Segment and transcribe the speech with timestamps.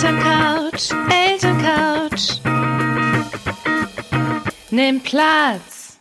[0.00, 2.40] Elterncouch, Elterncouch.
[4.70, 5.98] Nimm Platz.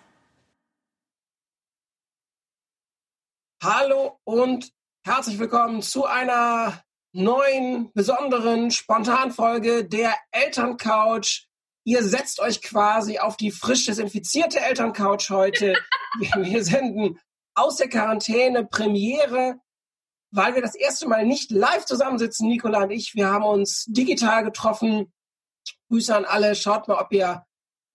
[3.64, 4.71] Hallo und
[5.04, 11.48] herzlich willkommen zu einer neuen, besonderen Spontanfolge der Elterncouch.
[11.84, 15.73] Ihr setzt euch quasi auf die frisch desinfizierte Elterncouch heute.
[16.20, 17.20] Wir, wir senden
[17.56, 19.59] aus der Quarantäne Premiere,
[20.37, 23.15] weil wir das erste Mal nicht live zusammensitzen, Nicola und ich.
[23.15, 25.11] Wir haben uns digital getroffen.
[25.89, 26.55] Grüße an alle.
[26.55, 27.43] Schaut mal, ob ihr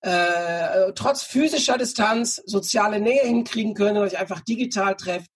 [0.00, 5.30] äh, trotz physischer Distanz soziale Nähe hinkriegen könnt und euch einfach digital trefft.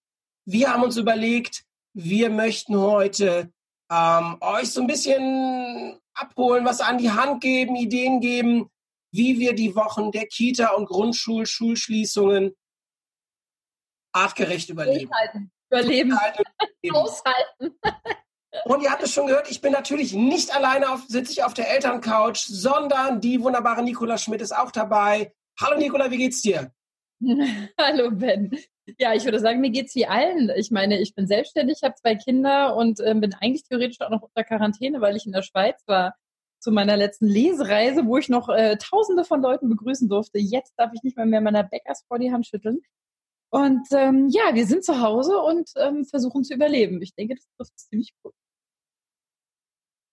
[0.45, 1.63] Wir haben uns überlegt,
[1.95, 3.53] wir möchten heute
[3.91, 8.69] ähm, euch so ein bisschen abholen, was an die Hand geben, Ideen geben,
[9.13, 12.57] wie wir die Wochen der Kita- und Grundschul-Schulschließungen
[14.13, 15.09] artgerecht überleben.
[15.09, 15.53] Durchhalten.
[15.81, 16.19] Überleben.
[16.93, 17.79] Aushalten.
[18.65, 21.55] Und ihr habt es schon gehört, ich bin natürlich nicht alleine auf, sitze ich auf
[21.55, 25.33] der Elterncouch, sondern die wunderbare Nicola Schmidt ist auch dabei.
[25.61, 26.73] Hallo Nicola, wie geht's dir?
[27.81, 28.51] Hallo Ben.
[28.99, 30.51] Ja, ich würde sagen, mir geht's wie allen.
[30.57, 34.23] Ich meine, ich bin selbstständig, habe zwei Kinder und äh, bin eigentlich theoretisch auch noch
[34.23, 36.15] unter Quarantäne, weil ich in der Schweiz war
[36.61, 40.39] zu meiner letzten Lesereise, wo ich noch äh, Tausende von Leuten begrüßen durfte.
[40.39, 42.81] Jetzt darf ich nicht mal mehr meiner Bäckers vor die Hand schütteln.
[43.51, 47.01] Und ähm, ja, wir sind zu Hause und ähm, versuchen zu überleben.
[47.01, 48.35] Ich denke, das trifft ziemlich gut.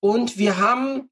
[0.02, 1.10] Und wir haben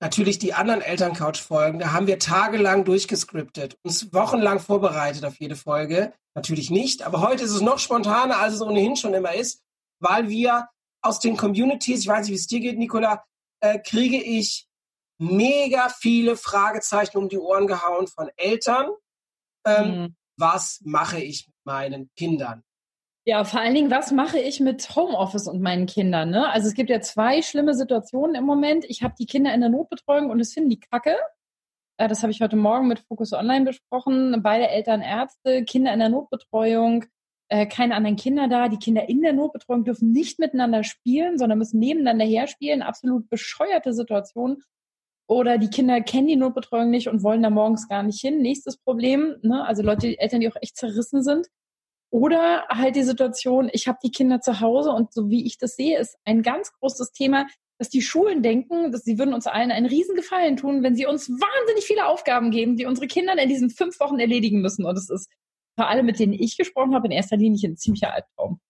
[0.00, 6.12] natürlich die anderen Elterncouch-Folgen, da haben wir tagelang durchgescriptet, uns wochenlang vorbereitet auf jede Folge.
[6.34, 9.62] Natürlich nicht, aber heute ist es noch spontaner, als es ohnehin schon immer ist,
[10.00, 10.68] weil wir
[11.02, 13.24] aus den Communities, ich weiß nicht, wie es dir geht, Nicola,
[13.60, 14.66] äh, kriege ich
[15.18, 18.90] mega viele Fragezeichen um die Ohren gehauen von Eltern.
[19.64, 20.16] Ähm, Mhm.
[20.36, 22.62] Was mache ich mit meinen Kindern?
[23.24, 26.30] Ja, vor allen Dingen, was mache ich mit Homeoffice und meinen Kindern?
[26.30, 26.48] Ne?
[26.48, 28.84] Also es gibt ja zwei schlimme Situationen im Moment.
[28.88, 31.16] Ich habe die Kinder in der Notbetreuung und es finden die Kacke.
[31.96, 34.40] Äh, Das habe ich heute Morgen mit Focus Online besprochen.
[34.42, 37.06] Beide Eltern Ärzte, Kinder in der Notbetreuung,
[37.48, 38.68] äh, keine anderen Kinder da.
[38.68, 42.82] Die Kinder in der Notbetreuung dürfen nicht miteinander spielen, sondern müssen nebeneinander herspielen.
[42.82, 44.62] Absolut bescheuerte Situation.
[45.28, 48.38] Oder die Kinder kennen die Notbetreuung nicht und wollen da morgens gar nicht hin.
[48.38, 49.64] Nächstes Problem, ne?
[49.64, 51.48] also Leute, die Eltern, die auch echt zerrissen sind.
[52.10, 55.74] Oder halt die Situation, ich habe die Kinder zu Hause und so wie ich das
[55.74, 57.46] sehe, ist ein ganz großes Thema,
[57.78, 61.06] dass die Schulen denken, dass sie würden uns allen einen riesen Gefallen tun, wenn sie
[61.06, 64.86] uns wahnsinnig viele Aufgaben geben, die unsere Kinder in diesen fünf Wochen erledigen müssen.
[64.86, 65.28] Und es ist
[65.78, 68.60] für alle, mit denen ich gesprochen habe, in erster Linie ein ziemlicher Albtraum.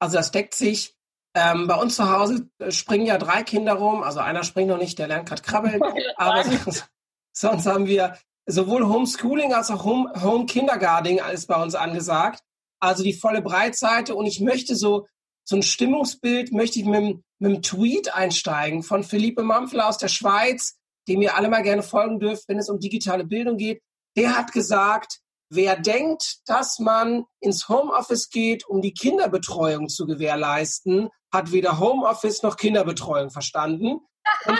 [0.00, 0.96] Also das deckt sich.
[1.34, 4.02] Ähm, bei uns zu Hause äh, springen ja drei Kinder rum.
[4.02, 5.80] Also einer springt noch nicht, der lernt gerade krabbeln.
[6.16, 6.88] Aber sonst,
[7.32, 12.42] sonst haben wir sowohl Homeschooling als auch Home, Home Kindergarten alles bei uns angesagt.
[12.80, 14.14] Also die volle Breitseite.
[14.14, 15.06] Und ich möchte so,
[15.44, 20.08] so ein Stimmungsbild möchte ich mit, mit einem Tweet einsteigen von Philippe Mampfler aus der
[20.08, 23.82] Schweiz, dem ihr alle mal gerne folgen dürft, wenn es um digitale Bildung geht.
[24.16, 25.20] Der hat gesagt,
[25.50, 32.42] wer denkt, dass man ins Homeoffice geht, um die Kinderbetreuung zu gewährleisten, hat weder Homeoffice
[32.42, 34.00] noch Kinderbetreuung verstanden.
[34.46, 34.58] Und,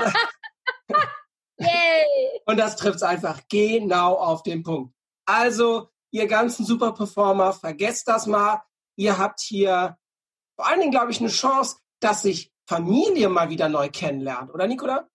[2.46, 4.94] und das trifft es einfach genau auf den Punkt.
[5.26, 8.62] Also, ihr ganzen Superperformer, vergesst das mal.
[8.96, 9.96] Ihr habt hier
[10.56, 14.66] vor allen Dingen, glaube ich, eine Chance, dass sich Familie mal wieder neu kennenlernt, oder
[14.66, 15.08] Nicola?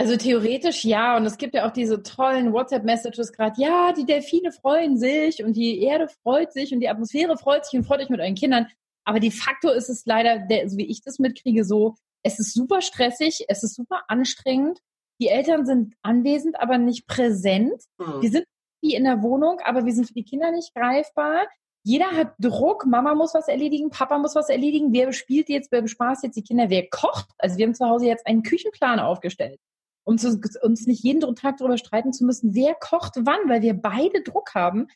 [0.00, 4.50] Also theoretisch ja, und es gibt ja auch diese tollen WhatsApp-Messages gerade, ja, die Delfine
[4.50, 8.08] freuen sich und die Erde freut sich und die Atmosphäre freut sich und freut euch
[8.08, 8.66] mit euren Kindern.
[9.04, 12.54] Aber de facto ist es leider, der, so wie ich das mitkriege, so, es ist
[12.54, 14.78] super stressig, es ist super anstrengend.
[15.20, 17.82] Die Eltern sind anwesend, aber nicht präsent.
[18.00, 18.22] Hm.
[18.22, 18.46] Wir sind
[18.80, 21.46] wie in der Wohnung, aber wir sind für die Kinder nicht greifbar.
[21.82, 24.94] Jeder hat Druck, Mama muss was erledigen, Papa muss was erledigen.
[24.94, 27.28] Wer spielt jetzt, wer bespaßt jetzt die Kinder, wer kocht?
[27.36, 29.60] Also wir haben zu Hause jetzt einen Küchenplan aufgestellt
[30.04, 33.74] um zu, uns nicht jeden Tag darüber streiten zu müssen, wer kocht wann, weil wir
[33.74, 34.88] beide Druck haben.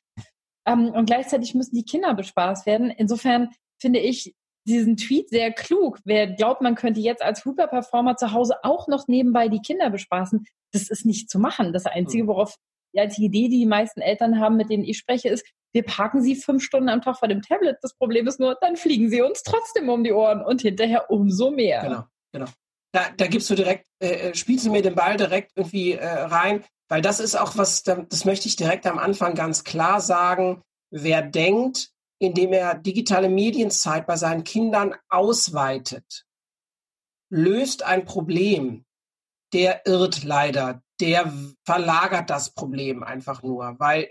[0.66, 2.90] Ähm, und gleichzeitig müssen die Kinder bespaßt werden.
[2.90, 4.34] Insofern finde ich
[4.66, 6.00] diesen Tweet sehr klug.
[6.04, 10.46] Wer glaubt, man könnte jetzt als Hyperperformer zu Hause auch noch nebenbei die Kinder bespaßen,
[10.72, 11.72] das ist nicht zu machen.
[11.72, 12.56] Das Einzige, worauf
[12.94, 16.22] die einzige Idee, die die meisten Eltern haben, mit denen ich spreche, ist, wir parken
[16.22, 17.78] sie fünf Stunden am Tag vor dem Tablet.
[17.82, 21.50] Das Problem ist nur, dann fliegen sie uns trotzdem um die Ohren und hinterher umso
[21.50, 21.82] mehr.
[21.82, 22.46] Genau, genau.
[22.94, 26.06] Da, da gibst du direkt, äh, äh, spielst du mir den Ball direkt irgendwie äh,
[26.06, 30.00] rein, weil das ist auch was, da- das möchte ich direkt am Anfang ganz klar
[30.00, 30.62] sagen.
[30.90, 36.24] Wer denkt, indem er digitale Medienzeit bei seinen Kindern ausweitet,
[37.30, 38.84] löst ein Problem,
[39.52, 41.32] der irrt leider, der
[41.64, 44.08] verlagert das Problem einfach nur, weil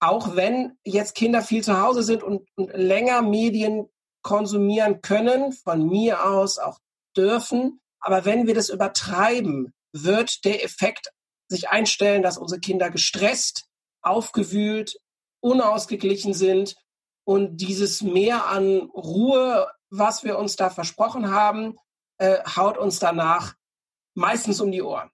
[0.00, 3.90] auch wenn jetzt Kinder viel zu Hause sind und, und länger Medien
[4.22, 6.78] konsumieren können, von mir aus auch
[7.14, 7.80] dürfen.
[8.00, 11.10] Aber wenn wir das übertreiben, wird der Effekt
[11.48, 13.66] sich einstellen, dass unsere Kinder gestresst,
[14.02, 14.98] aufgewühlt,
[15.40, 16.76] unausgeglichen sind
[17.24, 21.76] und dieses Mehr an Ruhe, was wir uns da versprochen haben,
[22.18, 23.54] äh, haut uns danach
[24.14, 25.10] meistens um die Ohren.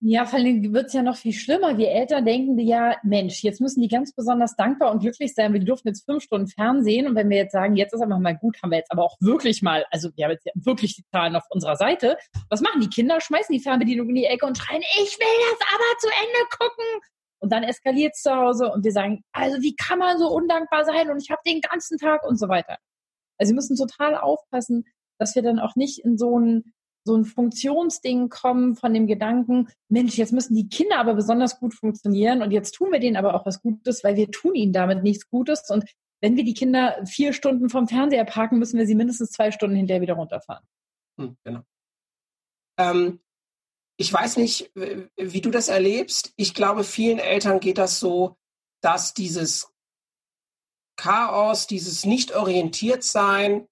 [0.00, 1.76] Ja, vor allem wird es ja noch viel schlimmer.
[1.76, 5.58] Wir Eltern denken ja, Mensch, jetzt müssen die ganz besonders dankbar und glücklich sein, weil
[5.58, 7.08] die durften jetzt fünf Stunden Fernsehen.
[7.08, 9.16] Und wenn wir jetzt sagen, jetzt ist einfach mal gut, haben wir jetzt aber auch
[9.18, 12.16] wirklich mal, also wir haben jetzt wirklich die Zahlen auf unserer Seite.
[12.48, 13.20] Was machen die Kinder?
[13.20, 16.84] Schmeißen die Fernbedienung in die Ecke und schreien, ich will das aber zu Ende gucken.
[17.40, 20.84] Und dann eskaliert es zu Hause und wir sagen, also wie kann man so undankbar
[20.84, 22.78] sein und ich habe den ganzen Tag und so weiter.
[23.36, 24.84] Also wir müssen total aufpassen,
[25.18, 26.72] dass wir dann auch nicht in so ein
[27.04, 31.74] so ein Funktionsding kommen von dem Gedanken, Mensch, jetzt müssen die Kinder aber besonders gut
[31.74, 35.02] funktionieren und jetzt tun wir denen aber auch was Gutes, weil wir tun ihnen damit
[35.02, 35.84] nichts Gutes und
[36.20, 39.76] wenn wir die Kinder vier Stunden vom Fernseher parken, müssen wir sie mindestens zwei Stunden
[39.76, 40.64] hinterher wieder runterfahren.
[41.18, 41.60] Hm, genau.
[42.78, 43.20] Ähm,
[43.96, 46.32] ich weiß nicht, wie du das erlebst.
[46.36, 48.36] Ich glaube, vielen Eltern geht das so,
[48.80, 49.72] dass dieses
[50.96, 53.66] Chaos, dieses nicht orientiert sein,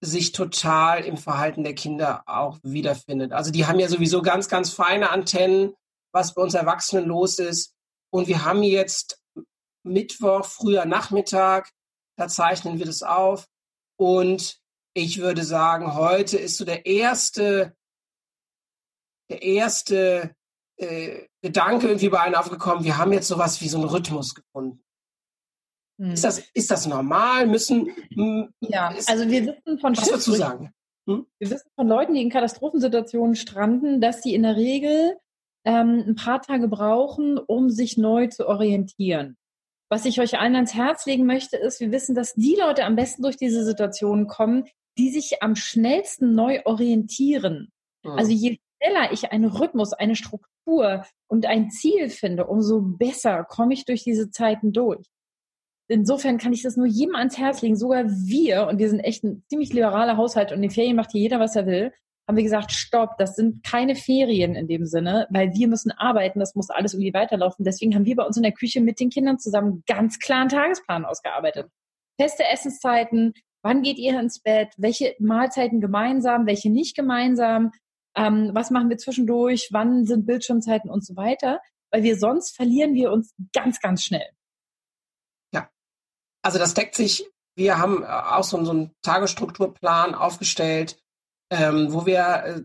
[0.00, 3.32] sich total im Verhalten der Kinder auch wiederfindet.
[3.32, 5.74] Also die haben ja sowieso ganz, ganz feine Antennen,
[6.12, 7.74] was bei uns Erwachsenen los ist.
[8.10, 9.20] Und wir haben jetzt
[9.82, 11.70] Mittwoch, früher Nachmittag,
[12.16, 13.46] da zeichnen wir das auf.
[13.98, 14.58] Und
[14.94, 17.76] ich würde sagen, heute ist so der erste,
[19.30, 20.34] der erste
[20.76, 24.82] äh, Gedanke irgendwie bei einem aufgekommen, wir haben jetzt sowas wie so einen Rhythmus gefunden.
[26.00, 26.12] Hm.
[26.12, 27.46] Ist, das, ist das normal?
[27.46, 27.90] Müssen.
[28.60, 30.72] Ja, ist, also wir wissen von Was würdest du sagen?
[31.06, 31.26] Hm?
[31.38, 35.18] Wir wissen von Leuten, die in Katastrophensituationen stranden, dass sie in der Regel
[35.66, 39.36] ähm, ein paar Tage brauchen, um sich neu zu orientieren.
[39.90, 42.96] Was ich euch allen ans Herz legen möchte, ist, wir wissen, dass die Leute am
[42.96, 44.64] besten durch diese Situation kommen,
[44.96, 47.72] die sich am schnellsten neu orientieren.
[48.04, 48.12] Mhm.
[48.12, 53.74] Also je schneller ich einen Rhythmus, eine Struktur und ein Ziel finde, umso besser komme
[53.74, 55.06] ich durch diese Zeiten durch
[55.90, 59.24] insofern kann ich das nur jedem ans Herz legen, sogar wir, und wir sind echt
[59.24, 61.92] ein ziemlich liberaler Haushalt und in den Ferien macht hier jeder, was er will,
[62.28, 66.38] haben wir gesagt, stopp, das sind keine Ferien in dem Sinne, weil wir müssen arbeiten,
[66.38, 67.64] das muss alles irgendwie weiterlaufen.
[67.64, 71.04] Deswegen haben wir bei uns in der Küche mit den Kindern zusammen ganz klaren Tagesplan
[71.04, 71.66] ausgearbeitet.
[72.20, 73.32] Feste Essenszeiten,
[73.62, 77.72] wann geht ihr ins Bett, welche Mahlzeiten gemeinsam, welche nicht gemeinsam,
[78.16, 81.60] ähm, was machen wir zwischendurch, wann sind Bildschirmzeiten und so weiter,
[81.90, 84.28] weil wir sonst verlieren wir uns ganz, ganz schnell.
[86.42, 87.26] Also das deckt sich,
[87.56, 90.98] wir haben äh, auch so, so einen Tagesstrukturplan aufgestellt,
[91.50, 92.62] ähm, wo wir äh,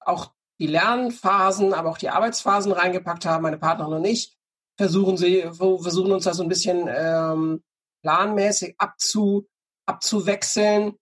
[0.00, 4.36] auch die Lernphasen, aber auch die Arbeitsphasen reingepackt haben, meine Partnerin und ich,
[4.76, 7.62] versuchen sie, versuchen uns da so ein bisschen ähm,
[8.02, 9.48] planmäßig abzu,
[9.86, 10.94] abzuwechseln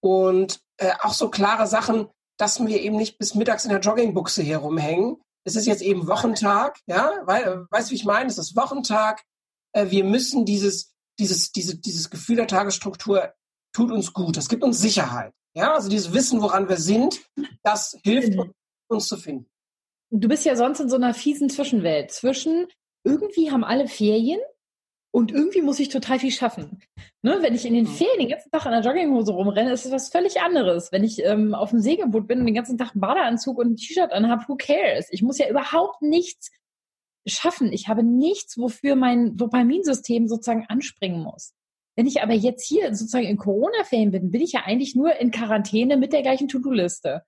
[0.00, 2.08] und äh, auch so klare Sachen,
[2.38, 5.16] dass wir eben nicht bis mittags in der Joggingbuchse hier rumhängen.
[5.44, 8.28] Es ist jetzt eben Wochentag, ja, weil, weißt du, wie ich meine?
[8.28, 9.22] Es ist Wochentag.
[9.72, 13.32] Äh, wir müssen dieses, dieses, diese, dieses Gefühl der Tagesstruktur
[13.72, 14.36] tut uns gut.
[14.36, 15.32] Das gibt uns Sicherheit.
[15.54, 17.20] Ja, also dieses Wissen, woran wir sind,
[17.62, 18.52] das hilft uns,
[18.88, 19.48] uns zu finden.
[20.10, 22.12] Du bist ja sonst in so einer fiesen Zwischenwelt.
[22.12, 22.66] Zwischen
[23.04, 24.40] irgendwie haben alle Ferien
[25.12, 26.82] und irgendwie muss ich total viel schaffen.
[27.22, 27.94] Ne, wenn ich in den mhm.
[27.96, 30.92] Ferien den ganzen Tag in der Jogginghose rumrenne, ist es was völlig anderes.
[30.92, 33.76] Wenn ich ähm, auf dem Segelboot bin und den ganzen Tag einen Badeanzug und ein
[33.76, 35.08] T-Shirt anhabe, who cares?
[35.10, 36.50] Ich muss ja überhaupt nichts
[37.26, 37.72] schaffen.
[37.72, 41.54] Ich habe nichts, wofür mein Dopaminsystem sozusagen anspringen muss.
[41.96, 45.30] Wenn ich aber jetzt hier sozusagen in Corona-Ferien bin, bin ich ja eigentlich nur in
[45.30, 47.22] Quarantäne mit der gleichen To-Do-Liste.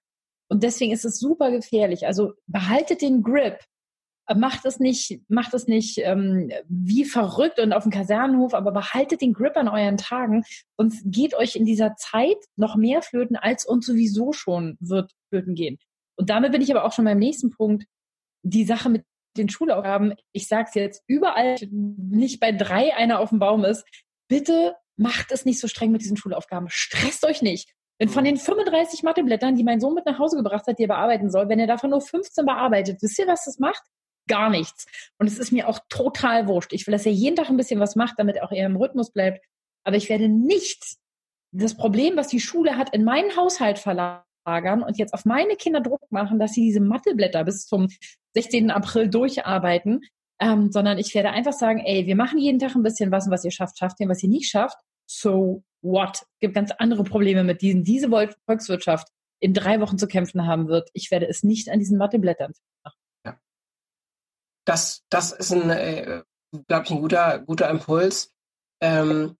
[0.51, 2.07] Und deswegen ist es super gefährlich.
[2.07, 3.59] Also behaltet den Grip.
[4.37, 9.23] Macht es nicht, macht es nicht ähm, wie verrückt und auf dem Kasernenhof, aber behaltet
[9.23, 10.45] den Grip an euren Tagen
[10.77, 15.55] und geht euch in dieser Zeit noch mehr flöten, als uns sowieso schon wird flöten
[15.55, 15.79] gehen.
[16.17, 17.87] Und damit bin ich aber auch schon beim nächsten Punkt.
[18.43, 19.07] Die Sache mit
[19.39, 23.85] den Schulaufgaben, ich sage es jetzt, überall nicht bei drei einer auf dem Baum ist,
[24.29, 26.69] bitte macht es nicht so streng mit diesen Schulaufgaben.
[26.71, 27.73] Stresst euch nicht.
[27.99, 30.89] Wenn von den 35 Matheblättern, die mein Sohn mit nach Hause gebracht hat, die er
[30.89, 33.83] bearbeiten soll, wenn er davon nur 15 bearbeitet, wisst ihr, was das macht?
[34.29, 34.87] Gar nichts.
[35.19, 36.73] Und es ist mir auch total wurscht.
[36.73, 39.13] Ich will, dass er jeden Tag ein bisschen was macht, damit auch er im Rhythmus
[39.13, 39.45] bleibt.
[39.85, 40.97] Aber ich werde nicht
[41.51, 45.57] das Problem, was die Schule hat, in meinen Haushalt verlagern auslagern und jetzt auf meine
[45.57, 47.89] Kinder Druck machen, dass sie diese Matheblätter bis zum
[48.35, 48.71] 16.
[48.71, 50.03] April durcharbeiten,
[50.41, 53.33] ähm, sondern ich werde einfach sagen, ey, wir machen jeden Tag ein bisschen was und
[53.33, 54.79] was ihr schafft, schafft ihr, was ihr nicht schafft.
[55.07, 56.23] So what?
[56.23, 57.83] Es gibt ganz andere Probleme mit diesen.
[57.83, 59.09] Diese Volkswirtschaft
[59.41, 60.91] in drei Wochen zu kämpfen haben wird.
[60.93, 62.53] Ich werde es nicht an diesen Matheblättern
[62.85, 62.99] machen.
[63.25, 63.39] Ja.
[64.65, 66.23] Das, das ist ein, äh,
[66.67, 68.33] glaube ich, ein guter, guter Impuls.
[68.81, 69.37] Ähm,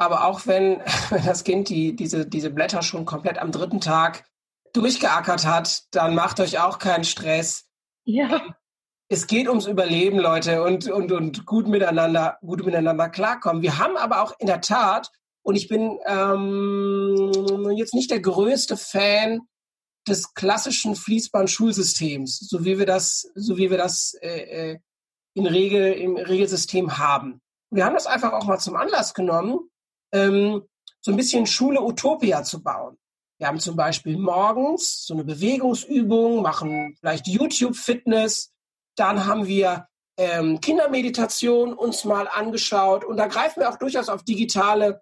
[0.00, 0.80] aber auch wenn,
[1.10, 4.24] wenn das Kind die, diese, diese Blätter schon komplett am dritten Tag
[4.72, 7.68] durchgeackert hat, dann macht euch auch keinen Stress.
[8.04, 8.42] Ja.
[9.08, 13.62] Es geht ums Überleben, Leute, und, und, und gut miteinander, gut miteinander klarkommen.
[13.62, 15.10] Wir haben aber auch in der Tat,
[15.42, 19.40] und ich bin ähm, jetzt nicht der größte Fan
[20.08, 24.78] des klassischen Fließband-Schulsystems, so wie wir das, so wie wir das äh, äh
[25.32, 27.40] in Regel, im Regelsystem haben.
[27.70, 29.69] Wir haben das einfach auch mal zum Anlass genommen,
[30.12, 30.62] ähm,
[31.00, 32.96] so ein bisschen Schule Utopia zu bauen.
[33.38, 38.52] Wir haben zum Beispiel morgens so eine Bewegungsübung, machen vielleicht YouTube-Fitness.
[38.96, 39.86] Dann haben wir
[40.18, 45.00] ähm, Kindermeditation uns mal angeschaut und da greifen wir auch durchaus auf digitale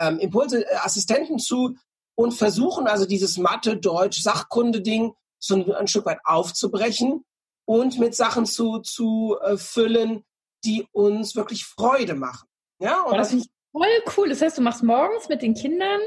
[0.00, 1.76] ähm, Impulse, äh, Assistenten zu
[2.14, 7.24] und versuchen also dieses Mathe, Deutsch, Sachkunde-Ding so ein, ein, Stück weit aufzubrechen
[7.66, 10.24] und mit Sachen zu, zu äh, füllen,
[10.64, 12.48] die uns wirklich Freude machen.
[12.78, 14.28] Ja, und das finde ich voll cool.
[14.28, 16.00] Das heißt, du machst morgens mit den Kindern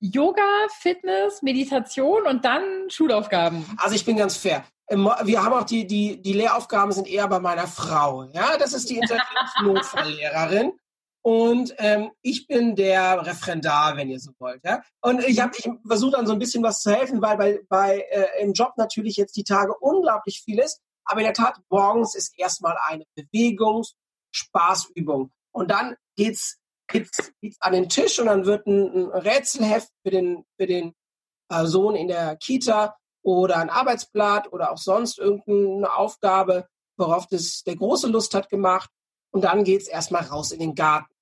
[0.00, 3.64] Yoga, Fitness, Meditation und dann Schulaufgaben.
[3.78, 4.64] Also ich bin ganz fair.
[4.88, 8.24] Wir haben auch die, die, die Lehraufgaben sind eher bei meiner Frau.
[8.32, 10.72] Ja, das ist die Intelligenznotfalllehrerin.
[11.20, 14.64] Und ähm, ich bin der Referendar, wenn ihr so wollt.
[14.64, 14.82] Ja?
[15.02, 18.06] Und ich habe ich versuche dann so ein bisschen was zu helfen, weil bei, bei
[18.10, 20.80] äh, im Job natürlich jetzt die Tage unglaublich viel ist.
[21.04, 23.94] Aber in der Tat, morgens ist erstmal eine Bewegungs-,
[24.30, 25.30] Spaßübung.
[25.52, 26.57] Und dann geht's
[26.88, 30.94] geht's, geht's an den Tisch und dann wird ein, Rätselheft für den, für den
[31.50, 36.66] äh, Sohn in der Kita oder ein Arbeitsblatt oder auch sonst irgendeine Aufgabe,
[36.96, 38.90] worauf das der große Lust hat gemacht.
[39.30, 41.12] Und dann geht's erstmal raus in den Garten.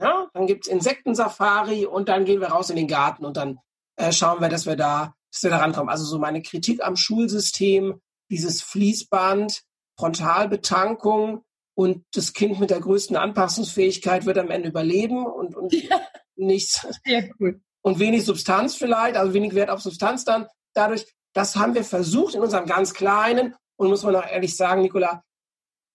[0.00, 3.60] Ja, dann gibt's Insektensafari und dann gehen wir raus in den Garten und dann
[3.96, 5.88] äh, schauen wir, dass wir da, dass wir da rankommen.
[5.88, 9.62] Also so meine Kritik am Schulsystem, dieses Fließband,
[9.96, 16.00] Frontalbetankung, und das Kind mit der größten Anpassungsfähigkeit wird am Ende überleben und, und ja.
[16.36, 16.86] nichts.
[17.04, 17.60] Sehr cool.
[17.82, 20.46] Und wenig Substanz vielleicht, also wenig Wert auf Substanz dann.
[20.74, 24.82] Dadurch, das haben wir versucht in unserem ganz kleinen und muss man auch ehrlich sagen,
[24.82, 25.24] Nicola,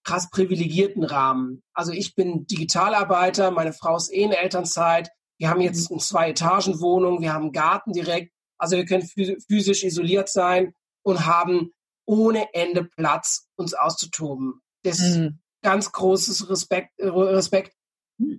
[0.03, 1.61] krass privilegierten Rahmen.
[1.73, 5.09] Also ich bin Digitalarbeiter, meine Frau ist eh in Elternzeit.
[5.37, 8.33] Wir haben jetzt eine Zwei-Etagen-Wohnung, wir haben einen Garten direkt.
[8.57, 9.07] Also wir können
[9.47, 11.71] physisch isoliert sein und haben
[12.05, 14.61] ohne Ende Platz, uns auszutoben.
[14.83, 17.75] Das mhm ganz großes Respekt, Respekt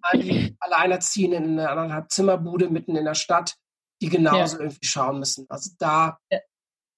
[0.01, 3.55] an die Alleinerziehenden in einer anderthalb Zimmerbude mitten in der Stadt,
[4.01, 4.63] die genauso ja.
[4.63, 5.45] irgendwie schauen müssen.
[5.51, 6.19] Also da.
[6.33, 6.39] Ja.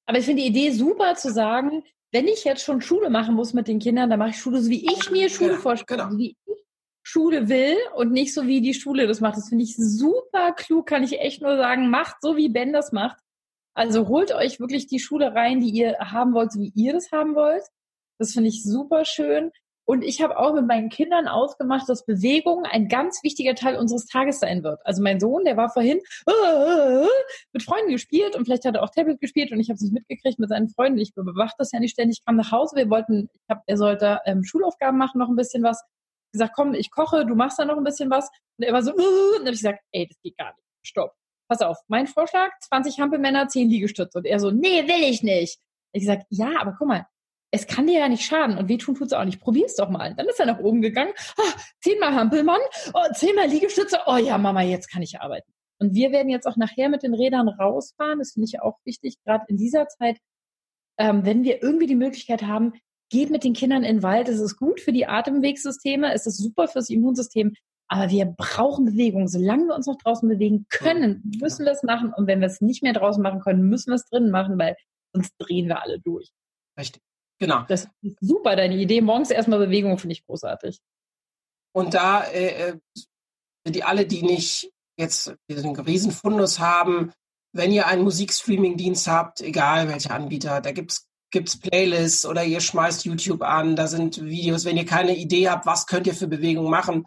[0.06, 1.82] Aber ich finde die Idee super zu sagen,
[2.12, 4.70] wenn ich jetzt schon Schule machen muss mit den Kindern, dann mache ich Schule so,
[4.70, 6.16] wie ich mir Schule ja, vorstelle, genau.
[6.16, 6.64] wie ich
[7.02, 9.37] Schule will und nicht so, wie die Schule das macht.
[9.37, 11.90] Das finde ich super klug, kann ich echt nur sagen.
[11.90, 13.18] Macht so, wie Ben das macht.
[13.75, 17.10] Also holt euch wirklich die Schule rein, die ihr haben wollt, so wie ihr das
[17.10, 17.64] haben wollt.
[18.18, 19.50] Das finde ich super schön.
[19.90, 24.06] Und ich habe auch mit meinen Kindern ausgemacht, dass Bewegung ein ganz wichtiger Teil unseres
[24.06, 24.78] Tages sein wird.
[24.85, 27.06] Also mein Sohn, der war vorhin äh,
[27.52, 29.92] mit Freunden gespielt und vielleicht hat er auch Tablet gespielt und ich habe es nicht
[29.92, 31.00] mitgekriegt mit seinen Freunden.
[31.00, 32.18] Ich bewache das ja nicht ständig.
[32.20, 35.35] Ich kam nach Hause, wir wollten, ich hab, er sollte ähm, Schulaufgaben machen, noch ein
[35.35, 35.82] bisschen was.
[36.28, 38.30] Ich gesagt, komm, ich koche, du machst da noch ein bisschen was.
[38.59, 40.68] Und er war so, äh, und dann habe ich gesagt, ey, das geht gar nicht.
[40.85, 41.14] Stopp.
[41.49, 44.18] Pass auf, mein Vorschlag, 20 Hampelmänner, 10 Liegestütze.
[44.18, 45.59] Und er so, nee, will ich nicht.
[45.92, 47.06] Ich gesagt, ja, aber guck mal,
[47.50, 49.40] es kann dir ja nicht schaden und wehtun tut es auch nicht.
[49.40, 50.14] Probier's doch mal.
[50.14, 51.12] Dann ist er nach oben gegangen.
[51.37, 52.61] Ah, zehnmal Hampelmann,
[52.95, 53.99] oh, zehnmal Liegestütze.
[54.07, 55.52] Oh ja, Mama, jetzt kann ich arbeiten.
[55.78, 58.19] Und wir werden jetzt auch nachher mit den Rädern rausfahren.
[58.19, 60.19] Das finde ich auch wichtig, gerade in dieser Zeit.
[60.99, 62.75] Ähm, wenn wir irgendwie die Möglichkeit haben,
[63.09, 64.28] geht mit den Kindern in den Wald.
[64.28, 66.12] Es ist gut für die Atemwegssysteme.
[66.12, 67.54] Es ist super fürs Immunsystem.
[67.88, 69.26] Aber wir brauchen Bewegung.
[69.26, 72.12] Solange wir uns noch draußen bewegen können, müssen wir es machen.
[72.14, 74.76] Und wenn wir es nicht mehr draußen machen können, müssen wir es drinnen machen, weil
[75.12, 76.30] sonst drehen wir alle durch.
[76.78, 77.02] Richtig.
[77.40, 77.64] Genau.
[77.68, 79.00] Das ist super, deine Idee.
[79.00, 80.78] Morgens erstmal Bewegung finde ich großartig.
[81.73, 82.78] Und da äh, äh
[83.66, 87.12] die alle, die nicht jetzt diesen Riesenfundus haben,
[87.52, 93.04] wenn ihr einen Musikstreaming-Dienst habt, egal welcher Anbieter, da gibt's gibt's Playlists oder ihr schmeißt
[93.04, 94.64] YouTube an, da sind Videos.
[94.64, 97.06] Wenn ihr keine Idee habt, was könnt ihr für Bewegungen machen?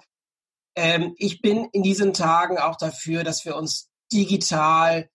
[0.75, 5.09] Ähm, ich bin in diesen Tagen auch dafür, dass wir uns digital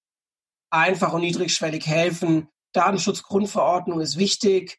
[0.71, 2.49] einfach und niedrigschwellig helfen.
[2.75, 4.79] Datenschutzgrundverordnung ist wichtig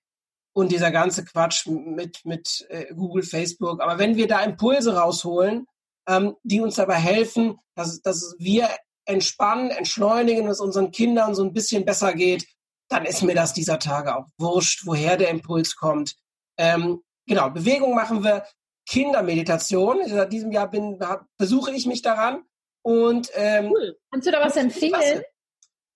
[0.53, 3.81] und dieser ganze Quatsch mit, mit äh, Google, Facebook.
[3.81, 5.67] Aber wenn wir da Impulse rausholen,
[6.07, 8.69] ähm, die uns dabei helfen, dass, dass wir
[9.05, 12.47] entspannen, entschleunigen, dass unseren Kindern so ein bisschen besser geht,
[12.89, 16.15] dann ist mir das dieser Tage auch wurscht, woher der Impuls kommt.
[16.57, 18.45] Ähm, genau, Bewegung machen wir,
[18.87, 19.99] Kindermeditation.
[20.07, 20.99] Seit diesem Jahr bin,
[21.37, 22.43] versuche ich mich daran.
[22.81, 23.97] Und ähm, cool.
[24.11, 25.21] Kannst du da was empfehlen?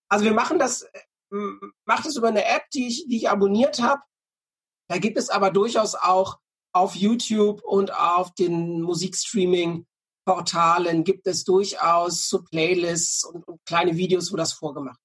[0.10, 1.38] Also wir machen das, äh,
[1.86, 4.02] macht es über eine App, die ich, die ich abonniert habe.
[4.90, 6.40] Da gibt es aber durchaus auch
[6.74, 14.34] auf YouTube und auf den Musikstreaming-Portalen gibt es durchaus so Playlists und, und, kleine Videos,
[14.34, 14.98] wo das vorgemacht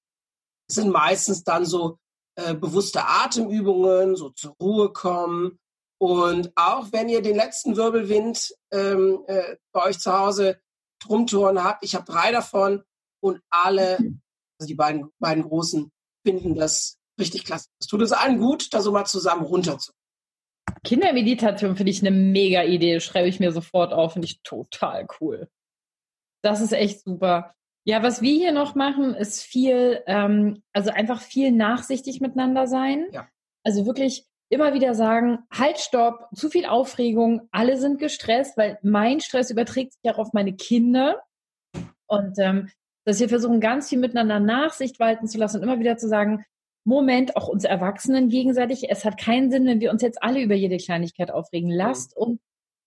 [0.67, 1.99] Es sind meistens dann so
[2.35, 5.59] äh, bewusste Atemübungen, so zur Ruhe kommen.
[6.01, 10.59] Und auch wenn ihr den letzten Wirbelwind ähm, äh, bei euch zu Hause
[11.03, 12.83] Drumtouren habt, ich habe drei davon
[13.21, 15.91] und alle, also die beiden, beiden Großen,
[16.25, 17.69] finden das richtig klasse.
[17.79, 19.99] Es tut uns allen gut, da so mal zusammen runterzukommen.
[20.83, 22.99] Kindermeditation finde ich eine mega Idee.
[22.99, 24.13] Schreibe ich mir sofort auf.
[24.13, 25.49] Finde ich total cool.
[26.41, 27.53] Das ist echt super.
[27.85, 33.07] Ja, was wir hier noch machen, ist viel, ähm, also einfach viel nachsichtig miteinander sein.
[33.11, 33.27] Ja.
[33.63, 39.19] Also wirklich immer wieder sagen, halt, stopp, zu viel Aufregung, alle sind gestresst, weil mein
[39.19, 41.21] Stress überträgt sich auch auf meine Kinder.
[42.07, 42.69] Und ähm,
[43.05, 46.45] dass wir versuchen, ganz viel miteinander Nachsicht walten zu lassen und immer wieder zu sagen,
[46.83, 50.55] Moment, auch uns Erwachsenen gegenseitig, es hat keinen Sinn, wenn wir uns jetzt alle über
[50.55, 51.69] jede Kleinigkeit aufregen.
[51.69, 52.39] Lasst uns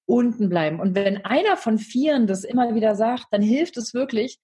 [0.07, 0.81] unten bleiben.
[0.81, 4.39] Und wenn einer von vieren das immer wieder sagt, dann hilft es wirklich.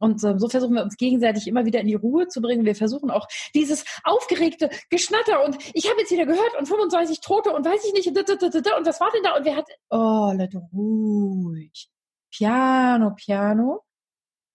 [0.00, 2.64] Und so versuchen wir uns gegenseitig immer wieder in die Ruhe zu bringen.
[2.64, 7.50] Wir versuchen auch dieses aufgeregte Geschnatter und ich habe jetzt wieder gehört und 25 Tote
[7.50, 9.36] und weiß ich nicht und was war denn da?
[9.36, 11.88] Und wer hat, oh, Leute, ruhig.
[12.30, 13.87] Piano, Piano.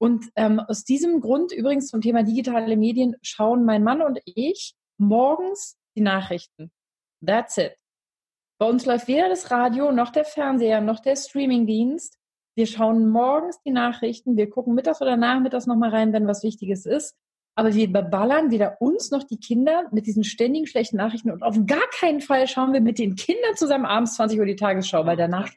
[0.03, 4.75] Und ähm, aus diesem Grund, übrigens zum Thema digitale Medien, schauen mein Mann und ich
[4.97, 6.73] morgens die Nachrichten.
[7.25, 7.77] That's it.
[8.59, 12.17] Bei uns läuft weder das Radio, noch der Fernseher, noch der Streamingdienst.
[12.57, 14.35] Wir schauen morgens die Nachrichten.
[14.35, 17.15] Wir gucken mittags oder nachmittags nochmal rein, wenn was Wichtiges ist.
[17.55, 21.31] Aber wir beballern weder uns noch die Kinder mit diesen ständigen schlechten Nachrichten.
[21.31, 24.57] Und auf gar keinen Fall schauen wir mit den Kindern zusammen abends 20 Uhr die
[24.57, 25.49] Tagesschau, weil danach.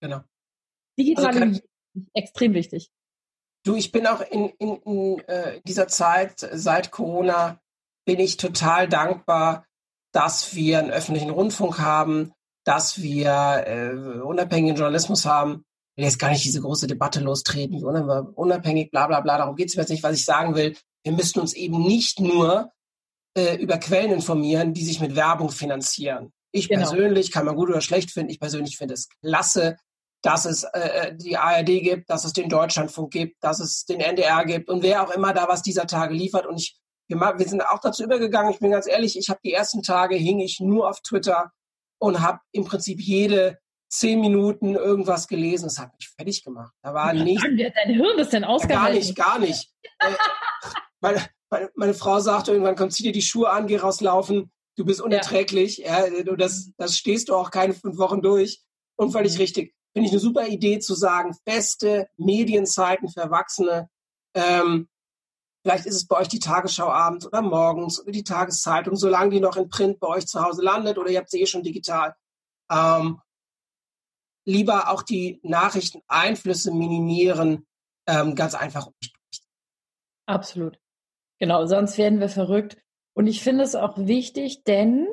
[0.00, 0.22] Genau.
[0.98, 1.60] Digitale also
[2.12, 2.90] extrem wichtig.
[3.64, 7.60] Du, ich bin auch in, in, in äh, dieser Zeit seit Corona
[8.06, 9.66] bin ich total dankbar,
[10.12, 12.32] dass wir einen öffentlichen Rundfunk haben,
[12.64, 15.64] dass wir äh, unabhängigen Journalismus haben.
[15.94, 19.56] Ich will jetzt gar nicht diese große Debatte lostreten, wie unabhängig, bla bla bla, darum
[19.56, 20.02] geht es mir jetzt nicht.
[20.02, 22.72] Was ich sagen will, wir müssten uns eben nicht nur
[23.36, 26.32] äh, über Quellen informieren, die sich mit Werbung finanzieren.
[26.52, 26.88] Ich genau.
[26.88, 29.76] persönlich, kann man gut oder schlecht finden, ich persönlich finde es klasse,
[30.22, 34.00] dass es äh, äh die ARD gibt, dass es den Deutschlandfunk gibt, dass es den
[34.00, 36.46] NDR gibt und wer auch immer da was dieser Tage liefert.
[36.46, 36.78] Und ich,
[37.08, 40.16] wir, wir sind auch dazu übergegangen, ich bin ganz ehrlich, ich habe die ersten Tage
[40.16, 41.50] hing ich nur auf Twitter
[41.98, 43.58] und habe im Prinzip jede
[43.90, 45.64] zehn Minuten irgendwas gelesen.
[45.64, 46.72] Das hat mich fertig gemacht.
[46.82, 47.42] Da war nicht.
[47.44, 48.84] Dein Hirn ist denn ausgehalten?
[48.84, 49.70] Gar nicht, gar nicht.
[50.02, 50.14] Äh,
[51.02, 54.50] meine, meine, meine, Frau sagte irgendwann, komm, zieh dir die Schuhe an, geh rauslaufen.
[54.76, 55.76] Du bist unerträglich.
[55.76, 56.06] Ja.
[56.06, 58.62] ja du, das, das stehst du auch keine fünf Wochen durch.
[58.96, 59.40] Und völlig mhm.
[59.40, 63.88] richtig finde ich eine super Idee zu sagen, feste Medienzeiten für Erwachsene.
[64.34, 64.88] Ähm,
[65.62, 69.40] vielleicht ist es bei euch die Tagesschau abends oder morgens oder die Tageszeitung, solange die
[69.40, 72.14] noch in Print bei euch zu Hause landet oder ihr habt sie eh schon digital.
[72.70, 73.20] Ähm,
[74.44, 77.66] lieber auch die Nachrichteneinflüsse minimieren,
[78.06, 78.88] ähm, ganz einfach.
[80.26, 80.78] Absolut.
[81.38, 82.76] Genau, sonst werden wir verrückt.
[83.14, 85.08] Und ich finde es auch wichtig, denn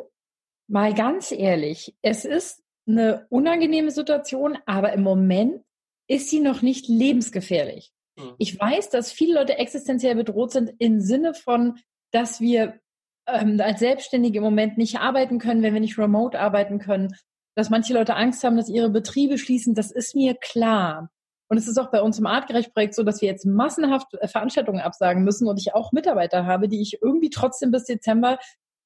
[0.67, 5.63] mal ganz ehrlich, es ist eine unangenehme Situation, aber im Moment
[6.07, 7.91] ist sie noch nicht lebensgefährlich.
[8.17, 8.35] Mhm.
[8.37, 11.79] Ich weiß, dass viele Leute existenziell bedroht sind im Sinne von,
[12.11, 12.79] dass wir
[13.27, 17.15] ähm, als Selbstständige im Moment nicht arbeiten können, wenn wir nicht remote arbeiten können,
[17.55, 21.09] dass manche Leute Angst haben, dass ihre Betriebe schließen, das ist mir klar.
[21.49, 24.81] Und es ist auch bei uns im Artgerecht-Projekt so, dass wir jetzt massenhaft äh, Veranstaltungen
[24.81, 28.37] absagen müssen und ich auch Mitarbeiter habe, die ich irgendwie trotzdem bis Dezember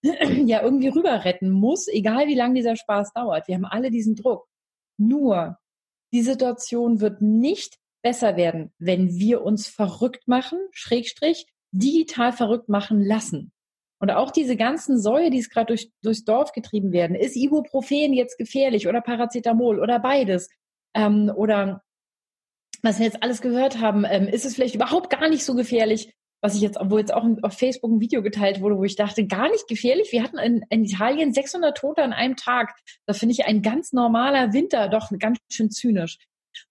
[0.46, 3.48] ja irgendwie rüber retten muss, egal wie lange dieser Spaß dauert.
[3.48, 4.48] Wir haben alle diesen Druck.
[4.98, 5.58] Nur,
[6.14, 13.04] die Situation wird nicht besser werden, wenn wir uns verrückt machen, Schrägstrich, digital verrückt machen
[13.04, 13.52] lassen.
[14.00, 18.14] Und auch diese ganzen Säue, die es gerade durch, durchs Dorf getrieben werden, ist Ibuprofen
[18.14, 20.50] jetzt gefährlich oder Paracetamol oder beides?
[20.96, 21.84] Ähm, oder
[22.82, 26.16] was wir jetzt alles gehört haben, ähm, ist es vielleicht überhaupt gar nicht so gefährlich?
[26.42, 29.28] Was ich jetzt, wo jetzt auch auf Facebook ein Video geteilt wurde, wo ich dachte,
[29.28, 30.12] gar nicht gefährlich.
[30.12, 32.76] Wir hatten in, in Italien 600 Tote an einem Tag.
[33.06, 36.18] Da finde ich ein ganz normaler Winter doch ganz schön zynisch.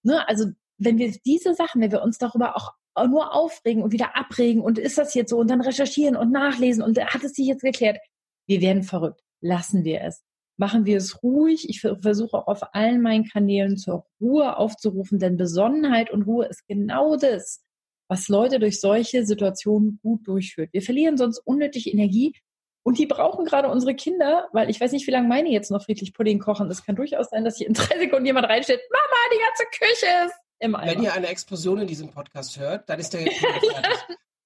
[0.02, 0.28] Ne?
[0.28, 0.46] Also
[0.78, 2.72] wenn wir diese Sachen, wenn wir uns darüber auch
[3.06, 6.83] nur aufregen und wieder abregen und ist das jetzt so und dann recherchieren und nachlesen
[6.83, 7.98] und hat es sich jetzt geklärt,
[8.46, 9.22] wir werden verrückt.
[9.40, 10.22] Lassen wir es.
[10.56, 11.68] Machen wir es ruhig.
[11.70, 16.66] Ich versuche auch auf allen meinen Kanälen zur Ruhe aufzurufen, denn Besonnenheit und Ruhe ist
[16.66, 17.62] genau das,
[18.11, 20.70] was Leute durch solche Situationen gut durchführt.
[20.73, 22.35] Wir verlieren sonst unnötig Energie
[22.83, 25.85] und die brauchen gerade unsere Kinder, weil ich weiß nicht, wie lange meine jetzt noch
[25.85, 26.68] friedlich Pudding kochen.
[26.70, 30.27] Es kann durchaus sein, dass hier in drei Sekunden jemand reinsteht, Mama, die ganze Küche
[30.27, 30.90] ist im Eimer.
[30.90, 33.44] Wenn ihr eine Explosion in diesem Podcast hört, dann ist der jetzt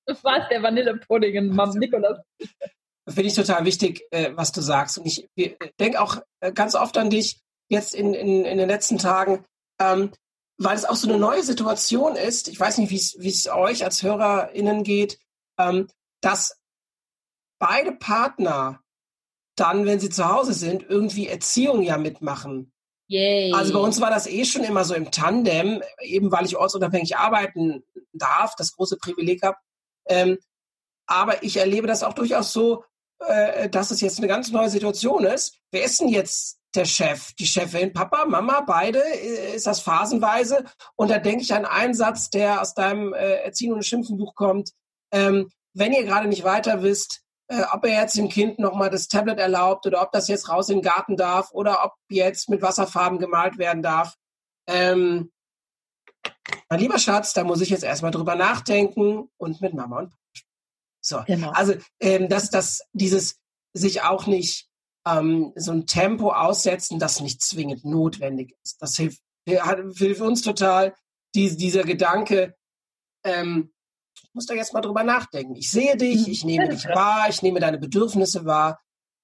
[0.04, 2.18] Das war der Vanillepudding in Mam Nikolas.
[3.08, 4.98] Finde ich total wichtig, äh, was du sagst.
[4.98, 5.26] Und ich
[5.80, 9.44] denke auch äh, ganz oft an dich jetzt in, in, in den letzten Tagen.
[9.80, 10.10] Ähm,
[10.58, 12.48] weil es auch so eine neue Situation ist.
[12.48, 15.18] Ich weiß nicht, wie es euch als HörerInnen geht,
[15.58, 15.88] ähm,
[16.20, 16.58] dass
[17.58, 18.80] beide Partner
[19.56, 22.72] dann, wenn sie zu Hause sind, irgendwie Erziehung ja mitmachen.
[23.06, 23.52] Yay.
[23.52, 27.16] Also bei uns war das eh schon immer so im Tandem, eben weil ich ortsunabhängig
[27.16, 29.58] arbeiten darf, das große Privileg habe.
[30.06, 30.38] Ähm,
[31.06, 32.84] aber ich erlebe das auch durchaus so,
[33.20, 35.58] äh, dass es jetzt eine ganz neue Situation ist.
[35.70, 39.00] Wer ist denn jetzt der Chef, die Chefin, Papa, Mama, beide?
[39.00, 40.64] Äh, ist das phasenweise?
[40.96, 44.72] Und da denke ich an einen Satz, der aus deinem äh, Erziehen und Schimpfenbuch kommt.
[45.12, 49.08] Ähm, wenn ihr gerade nicht weiter wisst, äh, ob er jetzt dem Kind nochmal das
[49.08, 52.62] Tablet erlaubt oder ob das jetzt raus in den Garten darf oder ob jetzt mit
[52.62, 54.16] Wasserfarben gemalt werden darf.
[54.66, 55.30] Ähm,
[56.68, 60.20] mein lieber Schatz, da muss ich jetzt erstmal drüber nachdenken und mit Mama und Papa.
[61.00, 61.50] So, genau.
[61.50, 63.38] also ähm, dass das dieses
[63.74, 64.68] sich auch nicht
[65.06, 68.80] ähm, so ein Tempo aussetzen, das nicht zwingend notwendig ist.
[68.80, 70.94] Das hilft, hilft uns total.
[71.34, 72.54] Die, dieser Gedanke,
[73.24, 73.72] ähm,
[74.32, 75.54] muss da jetzt mal drüber nachdenken.
[75.56, 76.32] Ich sehe dich, mhm.
[76.32, 78.80] ich nehme dich wahr, ich nehme deine Bedürfnisse wahr,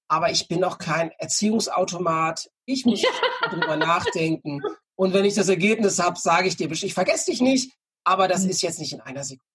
[0.07, 2.49] aber ich bin noch kein Erziehungsautomat.
[2.65, 3.03] Ich muss
[3.49, 4.61] drüber nachdenken.
[4.95, 8.43] Und wenn ich das Ergebnis habe, sage ich dir, ich vergesse dich nicht, aber das
[8.43, 8.49] mhm.
[8.49, 9.45] ist jetzt nicht in einer Sekunde.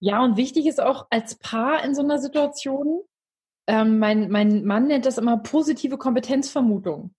[0.00, 3.02] Ja, und wichtig ist auch als Paar in so einer Situation,
[3.66, 7.14] ähm, mein, mein Mann nennt das immer positive Kompetenzvermutung.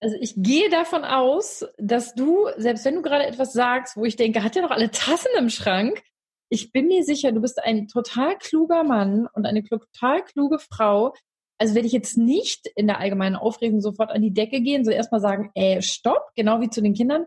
[0.00, 4.16] Also ich gehe davon aus, dass du, selbst wenn du gerade etwas sagst, wo ich
[4.16, 6.02] denke, hat er noch alle Tassen im Schrank,
[6.50, 11.14] ich bin mir sicher, du bist ein total kluger Mann und eine total kluge Frau.
[11.58, 14.90] Also werde ich jetzt nicht in der allgemeinen Aufregung sofort an die Decke gehen, so
[14.90, 17.26] erstmal sagen, ey, stopp, genau wie zu den Kindern.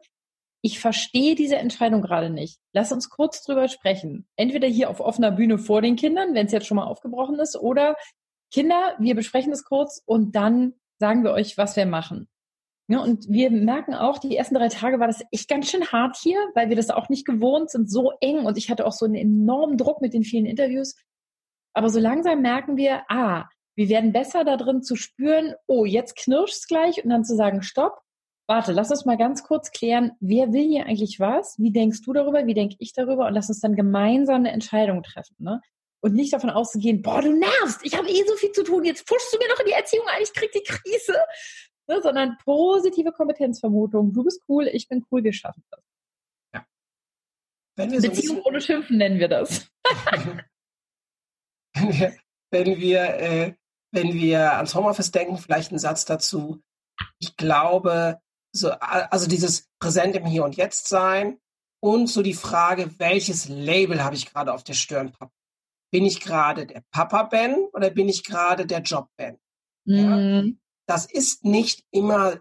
[0.61, 2.59] Ich verstehe diese Entscheidung gerade nicht.
[2.73, 4.27] Lass uns kurz drüber sprechen.
[4.35, 7.57] Entweder hier auf offener Bühne vor den Kindern, wenn es jetzt schon mal aufgebrochen ist,
[7.57, 7.95] oder
[8.51, 12.27] Kinder, wir besprechen das kurz und dann sagen wir euch, was wir machen.
[12.89, 16.15] Ja, und wir merken auch, die ersten drei Tage war das echt ganz schön hart
[16.15, 18.45] hier, weil wir das auch nicht gewohnt sind, so eng.
[18.45, 20.95] Und ich hatte auch so einen enormen Druck mit den vielen Interviews.
[21.73, 26.15] Aber so langsam merken wir, ah, wir werden besser da drin zu spüren, oh, jetzt
[26.15, 27.99] knirscht's gleich und dann zu sagen, stopp,
[28.47, 31.59] warte, lass uns mal ganz kurz klären, wer will hier eigentlich was?
[31.59, 32.47] Wie denkst du darüber?
[32.47, 33.27] Wie denke ich darüber?
[33.27, 35.35] Und lass uns dann gemeinsam eine Entscheidung treffen.
[35.39, 35.61] Ne?
[35.99, 39.07] Und nicht davon auszugehen, boah, du nervst, ich habe eh so viel zu tun, jetzt
[39.07, 41.15] pushst du mir noch in die Erziehung ein, ich krieg die Krise
[41.87, 44.13] ne, sondern positive Kompetenzvermutung.
[44.13, 45.81] Du bist cool, ich bin cool, wir schaffen das.
[46.53, 46.65] Ja.
[47.75, 49.69] Wenn wir Beziehung so ohne Schimpfen nennen wir das.
[51.73, 52.15] wenn wir,
[52.51, 53.53] wenn wir, äh,
[53.91, 56.61] wenn wir ans Homeoffice denken, vielleicht ein Satz dazu.
[57.19, 58.19] Ich glaube,
[58.51, 61.39] so, also dieses Präsent im Hier und Jetzt sein
[61.79, 65.15] und so die Frage, welches Label habe ich gerade auf der Stirn?
[65.97, 69.39] Bin ich gerade der Papa Ben oder bin ich gerade der Job Ben?
[69.85, 70.15] Ja?
[70.15, 70.59] Mhm.
[70.85, 72.37] Das ist nicht immer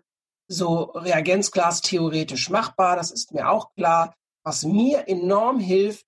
[0.47, 4.15] so Reagenzglas theoretisch machbar, das ist mir auch klar.
[4.45, 6.05] Was mir enorm hilft,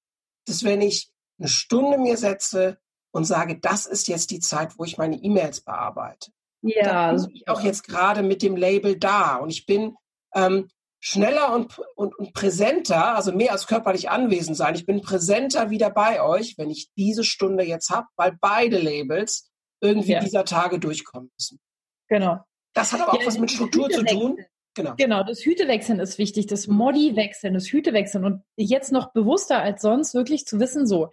[0.46, 2.76] ist, wenn ich eine Stunde mir setze
[3.12, 6.30] und sage, das ist jetzt die Zeit, wo ich meine E-Mails bearbeite.
[6.60, 7.14] Ja.
[7.14, 9.96] Da bin ich auch jetzt gerade mit dem Label da und ich bin
[10.34, 10.68] ähm,
[11.00, 14.74] schneller und, und, und präsenter, also mehr als körperlich anwesend sein.
[14.74, 19.50] Ich bin präsenter wieder bei euch, wenn ich diese Stunde jetzt habe, weil beide Labels
[19.80, 20.20] irgendwie ja.
[20.20, 21.60] dieser Tage durchkommen müssen.
[22.08, 22.40] Genau.
[22.74, 24.38] Das hat aber auch ja, was mit Struktur zu tun.
[24.74, 24.94] Genau.
[24.96, 30.14] genau, das Hütewechseln ist wichtig, das Modi-Wechseln, das Hütewechseln und jetzt noch bewusster als sonst
[30.14, 31.10] wirklich zu wissen, so,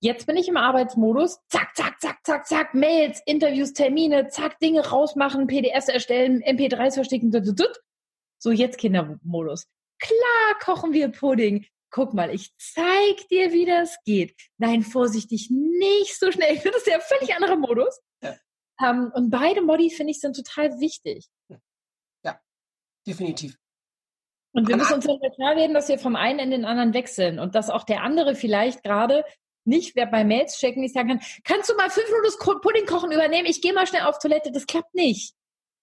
[0.00, 4.84] jetzt bin ich im Arbeitsmodus, zack, zack, zack, zack, zack, Mails, Interviews, Termine, zack, Dinge
[4.88, 7.30] rausmachen, PDFs erstellen, MP3s verstecken,
[8.44, 9.66] so jetzt Kindermodus.
[9.98, 11.66] Klar kochen wir Pudding.
[11.90, 14.36] Guck mal, ich zeig dir, wie das geht.
[14.58, 16.56] Nein, vorsichtig, nicht so schnell.
[16.64, 18.00] Das ist ja ein völlig anderer Modus.
[18.84, 21.28] Ähm, und beide Modi, finde ich, sind total wichtig.
[22.24, 22.40] Ja,
[23.06, 23.56] definitiv.
[24.52, 27.38] Und wir müssen uns ja klar reden, dass wir vom einen in den anderen wechseln
[27.38, 29.24] und dass auch der andere vielleicht gerade
[29.64, 33.10] nicht, wer bei Mails checken, nicht sagen kann, kannst du mal fünf Minuten Pudding kochen
[33.10, 35.34] übernehmen, ich gehe mal schnell auf Toilette, das klappt nicht.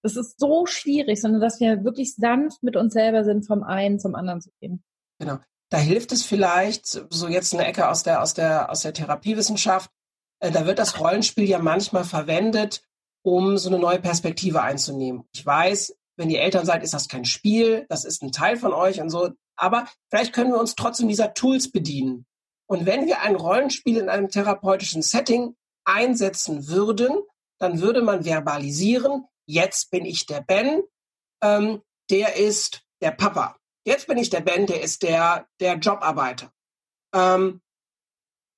[0.04, 4.00] Das ist so schwierig, sondern dass wir wirklich sanft mit uns selber sind, vom einen
[4.00, 4.84] zum anderen zu gehen.
[5.20, 5.38] Genau.
[5.70, 9.90] Da hilft es vielleicht, so jetzt eine Ecke aus der, aus der, aus der Therapiewissenschaft,
[10.40, 12.84] äh, da wird das Rollenspiel ja manchmal verwendet,
[13.24, 15.24] um so eine neue Perspektive einzunehmen.
[15.34, 18.74] Ich weiß, wenn ihr Eltern seid, ist das kein Spiel, das ist ein Teil von
[18.74, 19.30] euch und so.
[19.56, 22.26] Aber vielleicht können wir uns trotzdem dieser Tools bedienen.
[22.68, 27.12] Und wenn wir ein Rollenspiel in einem therapeutischen Setting einsetzen würden,
[27.60, 30.84] dann würde man verbalisieren, jetzt bin ich der Ben,
[31.44, 33.58] ähm, der ist der Papa.
[33.86, 36.52] Jetzt bin ich der Ben, der ist der, der Jobarbeiter.
[37.14, 37.62] Ähm,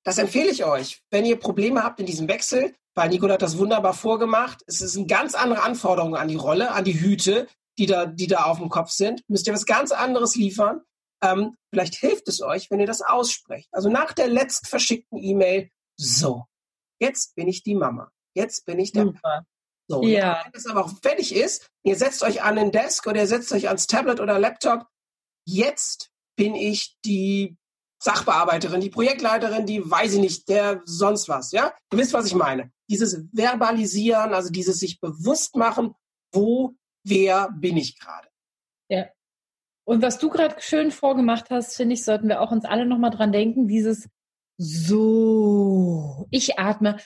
[0.04, 1.02] das empfehle ich euch.
[1.10, 4.96] Wenn ihr Probleme habt in diesem Wechsel, weil Nicole hat das wunderbar vorgemacht, es ist
[4.96, 8.58] eine ganz andere Anforderung an die Rolle, an die Hüte, die da, die da auf
[8.58, 9.22] dem Kopf sind.
[9.28, 10.82] Müsst ihr was ganz anderes liefern.
[11.22, 13.68] Ähm, vielleicht hilft es euch, wenn ihr das aussprecht.
[13.72, 16.44] Also nach der letzt verschickten E-Mail, so,
[17.00, 18.10] jetzt bin ich die Mama.
[18.34, 19.46] Jetzt bin ich der Super.
[19.88, 20.40] So, Ja.
[20.44, 23.52] wenn das aber auch fertig ist, ihr setzt euch an den Desk oder ihr setzt
[23.52, 24.86] euch ans Tablet oder Laptop.
[25.46, 27.56] Jetzt bin ich die
[28.02, 31.72] Sachbearbeiterin, die Projektleiterin, die weiß ich nicht, der sonst was, ja?
[31.92, 32.70] Ihr wisst, was ich meine.
[32.90, 35.94] Dieses Verbalisieren, also dieses sich bewusst machen,
[36.32, 38.28] wo, wer bin ich gerade.
[39.86, 43.10] Und was du gerade schön vorgemacht hast, finde ich, sollten wir auch uns alle nochmal
[43.10, 44.08] dran denken, dieses
[44.56, 46.26] so.
[46.30, 46.98] Ich atme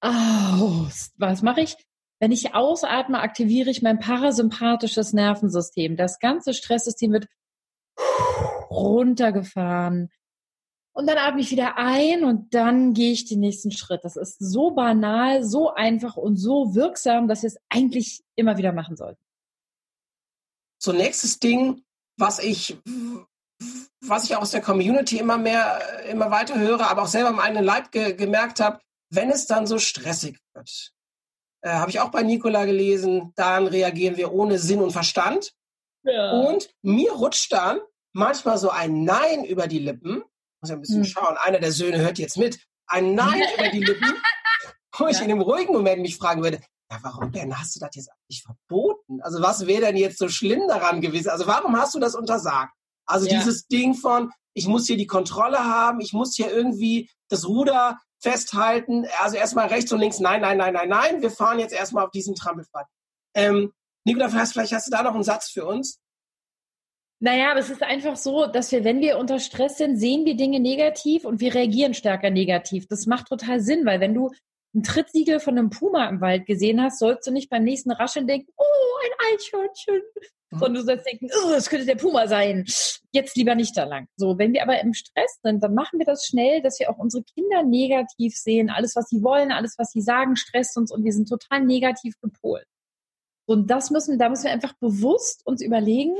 [0.00, 1.10] aus.
[1.16, 1.76] Was mache ich?
[2.22, 5.96] Wenn ich ausatme, aktiviere ich mein parasympathisches Nervensystem.
[5.96, 7.26] Das ganze Stresssystem wird
[8.70, 10.08] runtergefahren.
[10.92, 14.04] Und dann atme ich wieder ein und dann gehe ich den nächsten Schritt.
[14.04, 18.70] Das ist so banal, so einfach und so wirksam, dass wir es eigentlich immer wieder
[18.70, 19.24] machen sollten.
[20.78, 21.82] So nächstes Ding,
[22.16, 22.78] was ich,
[24.00, 27.64] was ich aus der Community immer mehr, immer weiter höre, aber auch selber im eigenen
[27.64, 28.78] Leib ge gemerkt habe,
[29.10, 30.92] wenn es dann so stressig wird,
[31.62, 35.52] äh, habe ich auch bei Nicola gelesen, dann reagieren wir ohne Sinn und Verstand.
[36.04, 36.32] Ja.
[36.32, 37.80] Und mir rutscht dann
[38.12, 40.22] manchmal so ein Nein über die Lippen.
[40.60, 41.04] Muss ja ein bisschen Hm.
[41.04, 41.36] schauen.
[41.40, 42.58] Einer der Söhne hört jetzt mit.
[42.86, 44.12] Ein Nein über die Lippen,
[44.98, 45.24] wo ich Ja.
[45.24, 48.42] in einem ruhigen Moment mich fragen würde, ja, warum denn hast du das jetzt eigentlich
[48.42, 49.22] verboten?
[49.22, 51.30] Also was wäre denn jetzt so schlimm daran gewesen?
[51.30, 52.72] Also warum hast du das untersagt?
[53.06, 53.38] Also Ja.
[53.38, 57.98] dieses Ding von, ich muss hier die Kontrolle haben, ich muss hier irgendwie das Ruder
[58.22, 59.06] festhalten.
[59.20, 61.22] Also erstmal rechts und links, nein, nein, nein, nein, nein.
[61.22, 62.86] Wir fahren jetzt erstmal auf diesen Trampelpfad.
[63.34, 63.72] Ähm,
[64.04, 66.00] Nicola, vielleicht, hast du da noch einen Satz für uns.
[67.20, 70.36] Naja, aber es ist einfach so, dass wir, wenn wir unter Stress sind, sehen wir
[70.36, 72.88] Dinge negativ und wir reagieren stärker negativ.
[72.88, 74.32] Das macht total Sinn, weil wenn du
[74.74, 78.26] ein Trittsiegel von einem Puma im Wald gesehen hast, sollst du nicht beim nächsten Rascheln
[78.26, 78.64] denken, oh,
[79.04, 80.02] ein Eichhörnchen,
[80.52, 80.58] Mhm.
[80.58, 82.64] sondern du sollst denken, oh, das könnte der Puma sein.
[83.10, 84.06] Jetzt lieber nicht da lang.
[84.16, 86.98] So, wenn wir aber im Stress sind, dann machen wir das schnell, dass wir auch
[86.98, 88.70] unsere Kinder negativ sehen.
[88.70, 92.14] Alles, was sie wollen, alles, was sie sagen, stresst uns und wir sind total negativ
[92.20, 92.66] gepolt.
[93.46, 96.14] Und das müssen, da müssen wir einfach bewusst uns überlegen,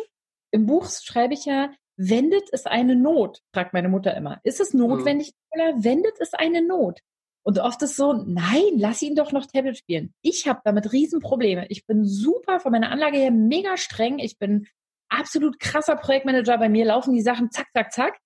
[0.50, 4.40] im Buch schreibe ich ja, wendet es eine Not, fragt meine Mutter immer.
[4.44, 7.00] Ist es notwendig, oder wendet es eine Not?
[7.44, 10.14] Und oft ist so, nein, lass ihn doch noch Tablet spielen.
[10.22, 11.66] Ich habe damit Riesenprobleme.
[11.68, 14.18] Ich bin super von meiner Anlage her mega streng.
[14.18, 14.68] Ich bin
[15.08, 16.58] absolut krasser Projektmanager.
[16.58, 18.18] Bei mir laufen die Sachen zack, zack, zack.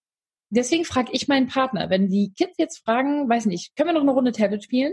[0.50, 4.02] Deswegen frage ich meinen Partner, wenn die Kids jetzt fragen, weiß nicht, können wir noch
[4.02, 4.92] eine Runde Tablet spielen?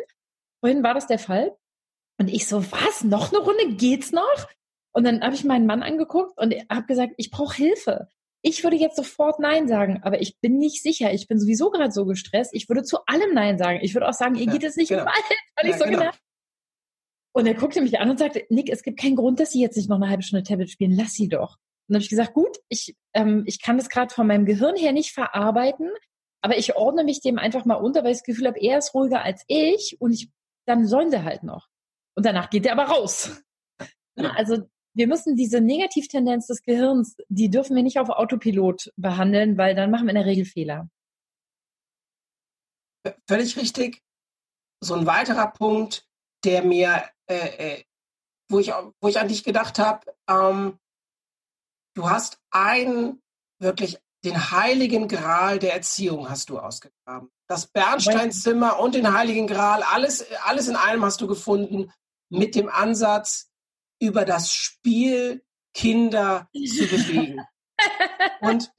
[0.62, 1.56] Vorhin war das der Fall.
[2.18, 3.04] Und ich so, was?
[3.04, 3.76] Noch eine Runde?
[3.76, 4.48] Geht's noch?
[4.94, 8.10] Und dann habe ich meinen Mann angeguckt und habe gesagt, ich brauche Hilfe.
[8.46, 11.14] Ich würde jetzt sofort Nein sagen, aber ich bin nicht sicher.
[11.14, 12.54] Ich bin sowieso gerade so gestresst.
[12.54, 13.80] Ich würde zu allem Nein sagen.
[13.82, 15.02] Ich würde auch sagen, ihr Ja, geht es nicht genau.
[15.04, 15.24] im Wald,
[15.56, 16.00] weil Ja, ich so genau.
[16.00, 16.20] genervt
[17.32, 19.78] Und er guckte mich an und sagte, Nick, es gibt keinen Grund, dass Sie jetzt
[19.78, 20.92] nicht noch eine halbe Stunde Tablet spielen.
[20.92, 21.54] Lass sie doch.
[21.88, 24.76] Und dann habe ich gesagt, gut, ich, ähm, ich kann das gerade von meinem Gehirn
[24.76, 25.90] her nicht verarbeiten,
[26.42, 28.94] aber ich ordne mich dem einfach mal unter, weil ich das Gefühl habe, er ist
[28.94, 30.30] ruhiger als ich und ich,
[30.68, 31.68] dann sollen sie halt noch.
[32.16, 33.42] Und danach geht er aber raus.
[34.18, 34.32] Ja.
[34.36, 39.76] Also wir müssen diese Negativtendenz des Gehirns, die dürfen wir nicht auf Autopilot behandeln, weil
[39.76, 40.90] dann machen wir in der Regel Fehler.
[43.28, 44.02] Völlig richtig.
[44.82, 46.06] So ein weiterer Punkt,
[46.46, 47.84] der mir, äh, äh,
[48.50, 50.78] wo, ich, wo ich an dich gedacht habe, ähm,
[51.96, 53.22] du hast einen
[53.60, 57.30] wirklich den heiligen Gral der Erziehung hast du ausgegraben.
[57.48, 61.92] Das Bernsteinzimmer und den heiligen Gral, alles, alles in einem hast du gefunden
[62.30, 63.50] mit dem Ansatz,
[64.04, 67.42] über das Spiel Kinder zu bewegen.
[68.42, 68.70] Und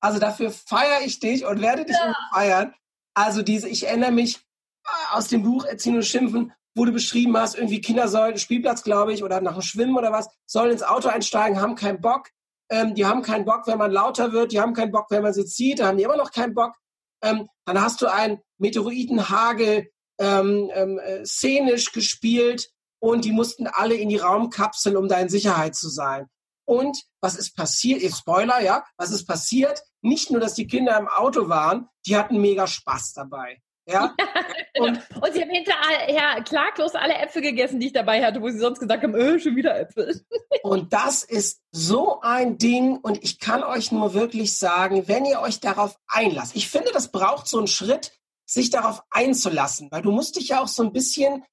[0.00, 2.74] also dafür feiere ich dich und werde dich immer feiern.
[3.14, 7.36] Also diese, ich erinnere mich äh, aus dem Buch Erziehen und Schimpfen, wo du beschrieben
[7.36, 10.82] hast, irgendwie Kinder sollen, Spielplatz, glaube ich, oder nach dem Schwimmen oder was, sollen ins
[10.82, 12.30] Auto einsteigen, haben keinen Bock.
[12.70, 15.34] Ähm, die haben keinen Bock, wenn man lauter wird, die haben keinen Bock, wenn man
[15.34, 16.74] sie zieht, da haben die immer noch keinen Bock.
[17.22, 23.94] Ähm, dann hast du einen Meteoritenhagel ähm, ähm, äh, szenisch gespielt und die mussten alle
[23.94, 26.26] in die Raumkapsel, um da in Sicherheit zu sein.
[26.64, 28.00] Und was ist passiert?
[28.00, 28.84] Ihr Spoiler, ja?
[28.96, 29.82] Was ist passiert?
[30.02, 33.60] Nicht nur, dass die Kinder im Auto waren, die hatten mega Spaß dabei.
[33.86, 34.14] Ja?
[34.78, 38.58] Und Und sie haben hinterher klaglos alle Äpfel gegessen, die ich dabei hatte, wo sie
[38.58, 40.24] sonst gesagt haben, öh, schon wieder Äpfel.
[40.62, 45.40] Und das ist so ein Ding und ich kann euch nur wirklich sagen, wenn ihr
[45.40, 48.12] euch darauf einlasst, ich finde, das braucht so einen Schritt,
[48.46, 51.44] sich darauf einzulassen, weil du musst dich ja auch so ein bisschen,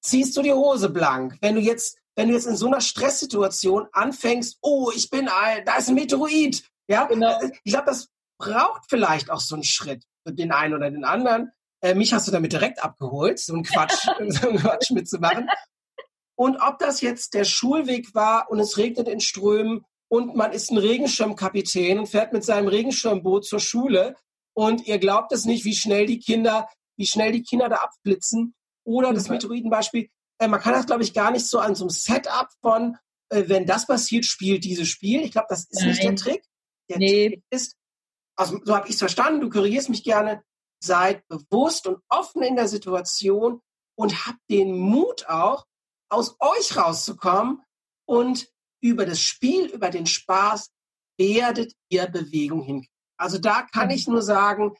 [0.00, 1.36] ziehst du die Hose blank.
[1.40, 5.64] Wenn du jetzt, wenn du jetzt in so einer Stresssituation anfängst, oh, ich bin ein,
[5.64, 7.38] da ist ein Meteorit, ja, Genau.
[7.62, 8.08] ich glaube, das
[8.38, 11.52] braucht vielleicht auch so einen Schritt für den einen oder den anderen.
[11.82, 15.48] Äh, mich hast du damit direkt abgeholt, so einen Quatsch, so einen Quatsch mitzumachen.
[16.36, 20.70] Und ob das jetzt der Schulweg war und es regnet in Strömen und man ist
[20.70, 24.16] ein Regenschirmkapitän und fährt mit seinem Regenschirmboot zur Schule
[24.54, 26.68] und ihr glaubt es nicht, wie schnell die Kinder
[27.00, 28.54] wie schnell die Kinder da abblitzen.
[28.90, 29.28] Oder das.
[29.28, 32.96] Meteoritenbeispiel, äh, man kann das, glaube ich, gar nicht so an so einem Setup von,
[33.30, 35.22] äh, wenn das passiert, spielt dieses Spiel.
[35.22, 36.16] Ich glaube, das ist nicht der Nein.
[36.16, 36.44] Trick.
[36.88, 37.28] Der Nee.
[37.28, 37.76] Trick ist,
[38.36, 40.42] also so habe ich es verstanden, du korrigierst mich gerne,
[40.82, 43.60] seid bewusst und offen in der Situation
[43.96, 45.66] und habt den Mut auch,
[46.10, 47.62] aus euch rauszukommen
[48.08, 48.48] und
[48.82, 50.70] über das Spiel, über den Spaß
[51.18, 52.88] werdet ihr Bewegung hinkriegen.
[53.18, 54.74] Also da kann ich nur sagen,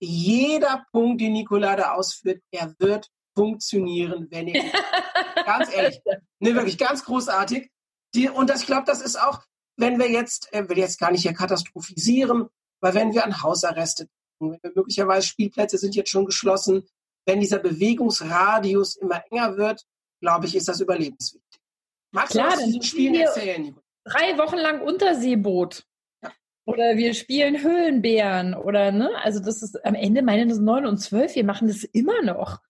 [0.00, 4.64] jeder Punkt, den Nicola da ausführt, er wird funktionieren, wenn ihr
[5.46, 6.00] ganz ehrlich,
[6.40, 7.70] ne, wirklich ganz großartig.
[8.14, 9.42] Die, und das, ich glaube, das ist auch,
[9.76, 12.48] wenn wir jetzt, äh, will jetzt gar nicht hier katastrophisieren,
[12.80, 14.08] weil wenn wir an Hausarreste
[14.40, 16.88] denken, wenn wir möglicherweise Spielplätze sind jetzt schon geschlossen,
[17.26, 19.84] wenn dieser Bewegungsradius immer enger wird,
[20.20, 21.60] glaube ich, ist das überlebenswichtig.
[22.12, 23.76] Magst Klar, du dann diesen Spielen erzählen?
[24.04, 25.84] Drei Wochen lang Unterseeboot.
[26.22, 26.32] Ja.
[26.64, 30.98] Oder wir spielen Höhlenbären oder ne, also das ist am Ende meine das neun und
[30.98, 32.60] zwölf, wir machen das immer noch.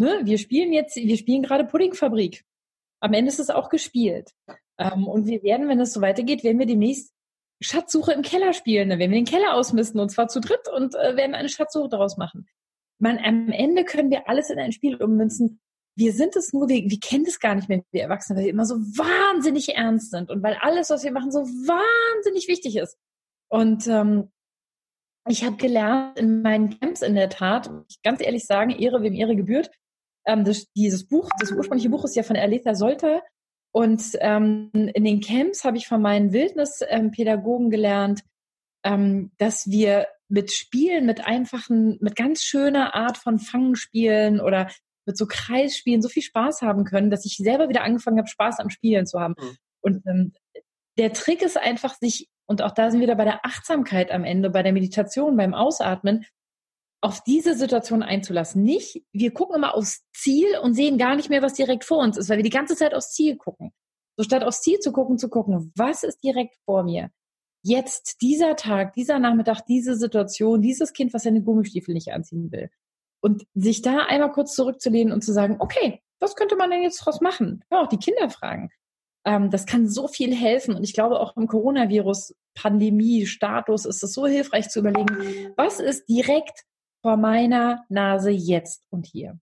[0.00, 0.20] Ne?
[0.24, 2.42] Wir spielen jetzt, wir spielen gerade Puddingfabrik.
[3.00, 4.30] Am Ende ist es auch gespielt.
[4.78, 7.12] Ähm, und wir werden, wenn es so weitergeht, werden wir demnächst
[7.60, 8.88] Schatzsuche im Keller spielen.
[8.88, 11.90] Dann werden wir den Keller ausmisten und zwar zu dritt und äh, werden eine Schatzsuche
[11.90, 12.48] daraus machen.
[12.98, 15.60] Man, am Ende können wir alles in ein Spiel ummünzen.
[15.96, 18.52] Wir sind es nur, wir, wir kennen das gar nicht mehr, wir Erwachsene, weil wir
[18.52, 22.96] immer so wahnsinnig ernst sind und weil alles, was wir machen, so wahnsinnig wichtig ist.
[23.50, 24.30] Und ähm,
[25.28, 27.70] ich habe gelernt in meinen Camps in der Tat,
[28.02, 29.70] ganz ehrlich sagen, Ehre wem Ehre gebührt.
[30.26, 33.22] Ähm, das, dieses Buch, das ursprüngliche Buch ist ja von Aletha Solter.
[33.72, 38.22] Und ähm, in den Camps habe ich von meinen Wildnispädagogen gelernt,
[38.84, 44.70] ähm, dass wir mit Spielen, mit einfachen, mit ganz schöner Art von Fangenspielen oder
[45.06, 48.60] mit so Kreisspielen so viel Spaß haben können, dass ich selber wieder angefangen habe, Spaß
[48.60, 49.34] am Spielen zu haben.
[49.38, 49.56] Mhm.
[49.80, 50.32] Und ähm,
[50.98, 54.24] der Trick ist einfach, sich, und auch da sind wir wieder bei der Achtsamkeit am
[54.24, 56.24] Ende, bei der Meditation, beim Ausatmen,
[57.02, 58.62] auf diese Situation einzulassen.
[58.62, 62.18] Nicht, wir gucken immer aufs Ziel und sehen gar nicht mehr, was direkt vor uns
[62.18, 63.72] ist, weil wir die ganze Zeit aufs Ziel gucken.
[64.16, 67.10] So statt aufs Ziel zu gucken, zu gucken, was ist direkt vor mir?
[67.62, 72.70] Jetzt, dieser Tag, dieser Nachmittag, diese Situation, dieses Kind, was seine Gummistiefel nicht anziehen will.
[73.22, 76.98] Und sich da einmal kurz zurückzulehnen und zu sagen, okay, was könnte man denn jetzt
[76.98, 77.62] draus machen?
[77.70, 78.70] Ja, auch die Kinder fragen.
[79.26, 80.74] Ähm, das kann so viel helfen.
[80.74, 86.64] Und ich glaube, auch im Coronavirus-Pandemie-Status ist es so hilfreich zu überlegen, was ist direkt
[87.02, 89.38] vor meiner Nase jetzt und hier.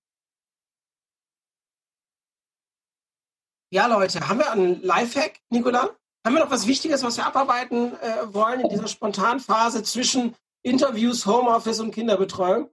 [3.70, 5.90] Ja, Leute, haben wir einen Lifehack, Nicola?
[6.24, 11.26] Haben wir noch was Wichtiges, was wir abarbeiten äh, wollen in dieser Spontanphase zwischen Interviews,
[11.26, 12.70] Homeoffice und Kinderbetreuung?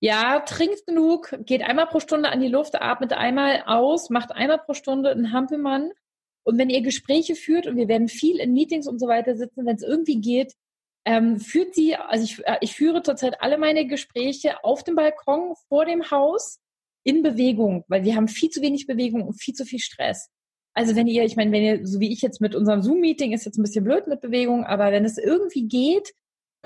[0.00, 4.58] Ja, trinkt genug, geht einmal pro Stunde an die Luft, atmet einmal aus, macht einmal
[4.58, 5.92] pro Stunde einen Hampelmann.
[6.44, 9.64] Und wenn ihr Gespräche führt, und wir werden viel in Meetings und so weiter sitzen,
[9.64, 10.54] wenn es irgendwie geht,
[11.04, 15.54] ähm, führt sie, also ich, äh, ich führe zurzeit alle meine Gespräche auf dem Balkon
[15.68, 16.60] vor dem Haus
[17.04, 20.30] in Bewegung, weil wir haben viel zu wenig Bewegung und viel zu viel Stress.
[20.72, 23.44] Also wenn ihr, ich meine, wenn ihr, so wie ich jetzt mit unserem Zoom-Meeting, ist
[23.44, 26.12] jetzt ein bisschen blöd mit Bewegung, aber wenn es irgendwie geht,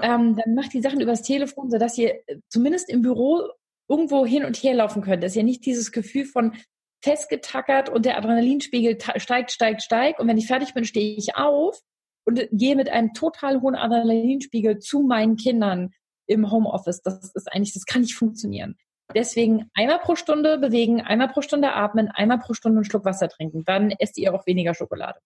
[0.01, 3.49] ähm, dann macht die Sachen übers Telefon, sodass ihr äh, zumindest im Büro
[3.89, 6.55] irgendwo hin und her laufen könnt, dass ihr nicht dieses Gefühl von
[7.03, 11.81] festgetackert und der Adrenalinspiegel steigt, steigt, steigt und wenn ich fertig bin, stehe ich auf
[12.29, 15.95] und gehe mit einem total hohen Adrenalinspiegel zu meinen Kindern
[16.27, 17.01] im Homeoffice.
[17.01, 18.77] Das ist eigentlich, das kann nicht funktionieren.
[19.15, 23.31] Deswegen einmal pro Stunde bewegen, einmal pro Stunde atmen, einmal pro Stunde einen Schluck Wasser
[23.31, 23.65] trinken.
[23.65, 25.19] Dann esst ihr auch weniger Schokolade.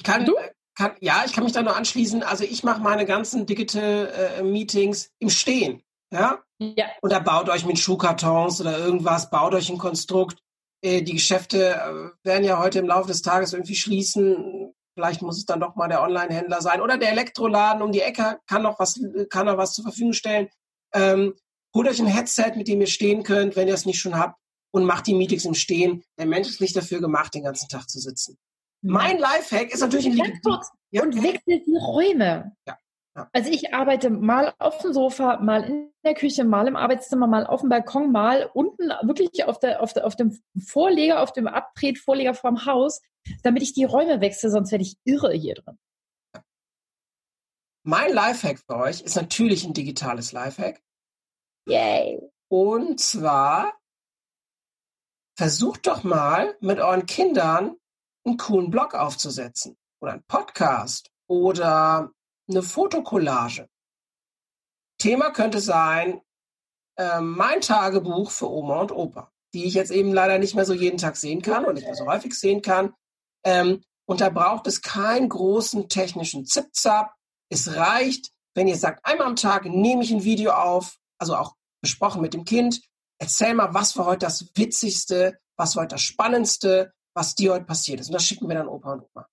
[0.00, 0.36] Ich kann, Du?
[0.76, 2.22] kann, ja, ich kann mich da nur anschließen.
[2.22, 5.82] Also ich mache meine ganzen Digital äh, Meetings im Stehen.
[6.12, 6.38] Ja?
[6.60, 10.38] Ja, Oder baut euch mit Schuhkartons oder irgendwas, baut euch ein Konstrukt.
[10.80, 14.72] Äh, die Geschäfte äh, werden ja heute im Laufe des Tages irgendwie schließen.
[14.98, 16.80] Vielleicht muss es dann doch mal der Online-Händler sein.
[16.80, 20.48] Oder der Elektroladen um die Ecke kann noch was, kann noch was zur Verfügung stellen.
[20.92, 21.34] Ähm,
[21.72, 24.36] holt euch ein Headset, mit dem ihr stehen könnt, wenn ihr es nicht schon habt,
[24.72, 26.02] und macht die Meetings im Stehen.
[26.18, 28.38] Der Mensch ist nicht dafür gemacht, den ganzen Tag zu sitzen.
[28.82, 30.42] Mein Lifehack ist natürlich ein Lied.
[30.42, 30.68] kurz.
[30.90, 32.56] Ja, und wechselt die Räume.
[32.66, 32.76] Ja.
[33.32, 37.46] Also ich arbeite mal auf dem Sofa, mal in der Küche, mal im Arbeitszimmer, mal
[37.46, 41.46] auf dem Balkon, mal unten wirklich auf, der, auf, der, auf dem Vorleger, auf dem
[41.46, 43.00] Abtretvorleger vorm Haus,
[43.42, 45.78] damit ich die Räume wechsle, sonst werde ich irre hier drin.
[47.84, 50.82] Mein Lifehack für euch ist natürlich ein digitales Lifehack.
[51.66, 52.20] Yay.
[52.48, 53.78] Und zwar
[55.38, 57.76] versucht doch mal mit euren Kindern
[58.24, 62.12] einen coolen Blog aufzusetzen oder einen Podcast oder
[62.48, 63.68] eine Fotokollage.
[64.98, 66.20] Thema könnte sein
[66.96, 70.74] äh, mein Tagebuch für Oma und Opa, die ich jetzt eben leider nicht mehr so
[70.74, 72.94] jeden Tag sehen kann und nicht mehr so häufig sehen kann.
[73.44, 77.12] Ähm, und da braucht es keinen großen technischen Zipzap.
[77.50, 81.54] Es reicht, wenn ihr sagt, einmal am Tag nehme ich ein Video auf, also auch
[81.80, 82.80] besprochen mit dem Kind.
[83.20, 87.64] Erzähl mal, was war heute das Witzigste, was war heute das Spannendste, was dir heute
[87.64, 88.08] passiert ist.
[88.08, 89.28] Und das schicken wir dann Opa und Oma.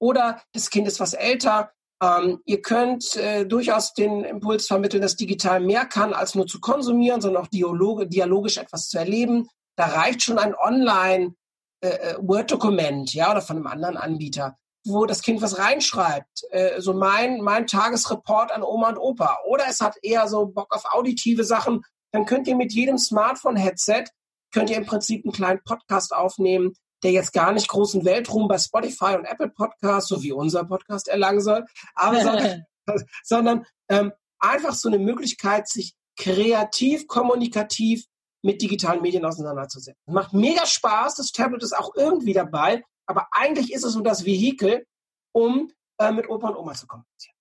[0.00, 1.72] Oder das Kind ist was älter.
[2.02, 6.60] Ähm, ihr könnt äh, durchaus den Impuls vermitteln, dass digital mehr kann, als nur zu
[6.60, 9.48] konsumieren, sondern auch dialoge, dialogisch etwas zu erleben.
[9.76, 11.34] Da reicht schon ein Online-
[11.80, 16.44] äh, äh, ja, oder von einem anderen Anbieter, wo das Kind was reinschreibt.
[16.50, 19.38] Äh, so mein, mein Tagesreport an Oma und Opa.
[19.46, 21.82] Oder es hat eher so Bock auf auditive Sachen.
[22.12, 24.06] Dann könnt ihr mit jedem Smartphone-Headset,
[24.52, 28.58] könnt ihr im Prinzip einen kleinen Podcast aufnehmen, der jetzt gar nicht großen Weltruhm bei
[28.58, 32.64] Spotify und Apple Podcasts, so wie unser Podcast erlangen soll, aber sondern,
[33.22, 38.04] sondern ähm, einfach so eine Möglichkeit, sich kreativ, kommunikativ
[38.42, 40.00] mit digitalen Medien auseinanderzusetzen.
[40.06, 44.24] Macht mega Spaß, das Tablet ist auch irgendwie dabei, aber eigentlich ist es so das
[44.24, 44.84] Vehikel,
[45.32, 47.34] um äh, mit Opa und Oma zu kommunizieren.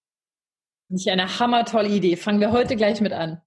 [0.90, 2.16] Nicht eine hammertolle Idee.
[2.16, 3.42] Fangen wir heute gleich mit an.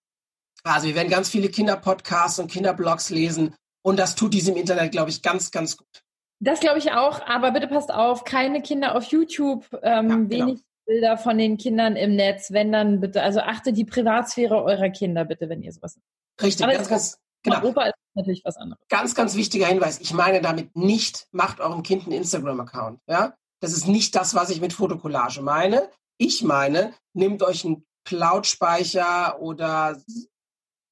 [0.62, 5.10] Also wir werden ganz viele Kinderpodcasts und Kinderblogs lesen und das tut diesem Internet, glaube
[5.10, 6.02] ich, ganz, ganz gut.
[6.40, 10.30] Das glaube ich auch, aber bitte passt auf, keine Kinder auf YouTube, ähm, ja, genau.
[10.30, 14.88] wenig Bilder von den Kindern im Netz, wenn dann bitte, also achte die Privatsphäre eurer
[14.88, 15.98] Kinder bitte, wenn ihr sowas.
[16.40, 17.56] Richtig, aber ganz, ganz, Genau.
[17.56, 18.82] Europa ist natürlich was anderes.
[18.88, 20.00] Ganz, ganz wichtiger Hinweis.
[20.00, 23.00] Ich meine damit nicht, macht eurem Kind einen Instagram-Account.
[23.06, 23.34] Ja?
[23.60, 25.88] Das ist nicht das, was ich mit Fotokollage meine.
[26.18, 29.98] Ich meine, nehmt euch einen Cloud-Speicher oder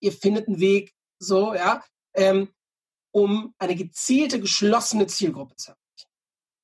[0.00, 1.82] ihr findet einen Weg, so, ja,
[2.14, 2.48] ähm,
[3.22, 6.10] um eine gezielte, geschlossene Zielgruppe zu erreichen.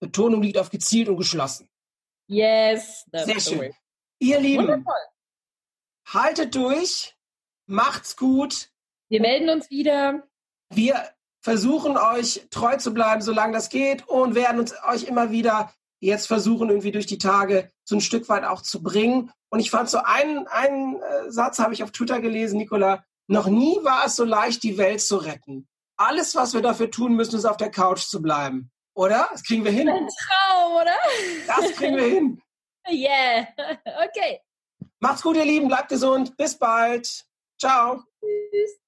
[0.01, 1.69] Betonung liegt auf gezielt und geschlossen.
[2.27, 3.05] Yes.
[3.13, 3.75] Sehr schön.
[4.19, 4.95] Ihr Lieben, Wundervoll.
[6.07, 7.17] haltet durch,
[7.67, 8.71] macht's gut,
[9.09, 10.23] wir melden uns wieder.
[10.71, 11.09] Wir
[11.41, 16.27] versuchen euch treu zu bleiben, solange das geht und werden uns euch immer wieder jetzt
[16.27, 19.31] versuchen, irgendwie durch die Tage so ein Stück weit auch zu bringen.
[19.51, 23.47] Und ich fand so einen, einen äh, Satz, habe ich auf Twitter gelesen, Nicola, noch
[23.47, 25.69] nie war es so leicht, die Welt zu retten.
[25.97, 28.71] Alles, was wir dafür tun müssen, ist auf der Couch zu bleiben.
[28.95, 29.29] Oder?
[29.33, 29.89] Das kriegen wir hin.
[29.89, 30.97] Ein Traum, oder?
[31.47, 32.41] Das kriegen wir hin.
[32.87, 33.47] Yeah.
[34.09, 34.43] Okay.
[35.01, 35.69] Macht's gut, ihr Lieben.
[35.69, 36.37] Bleibt gesund.
[36.37, 37.25] Bis bald.
[37.59, 38.03] Ciao.
[38.21, 38.84] Tschüss.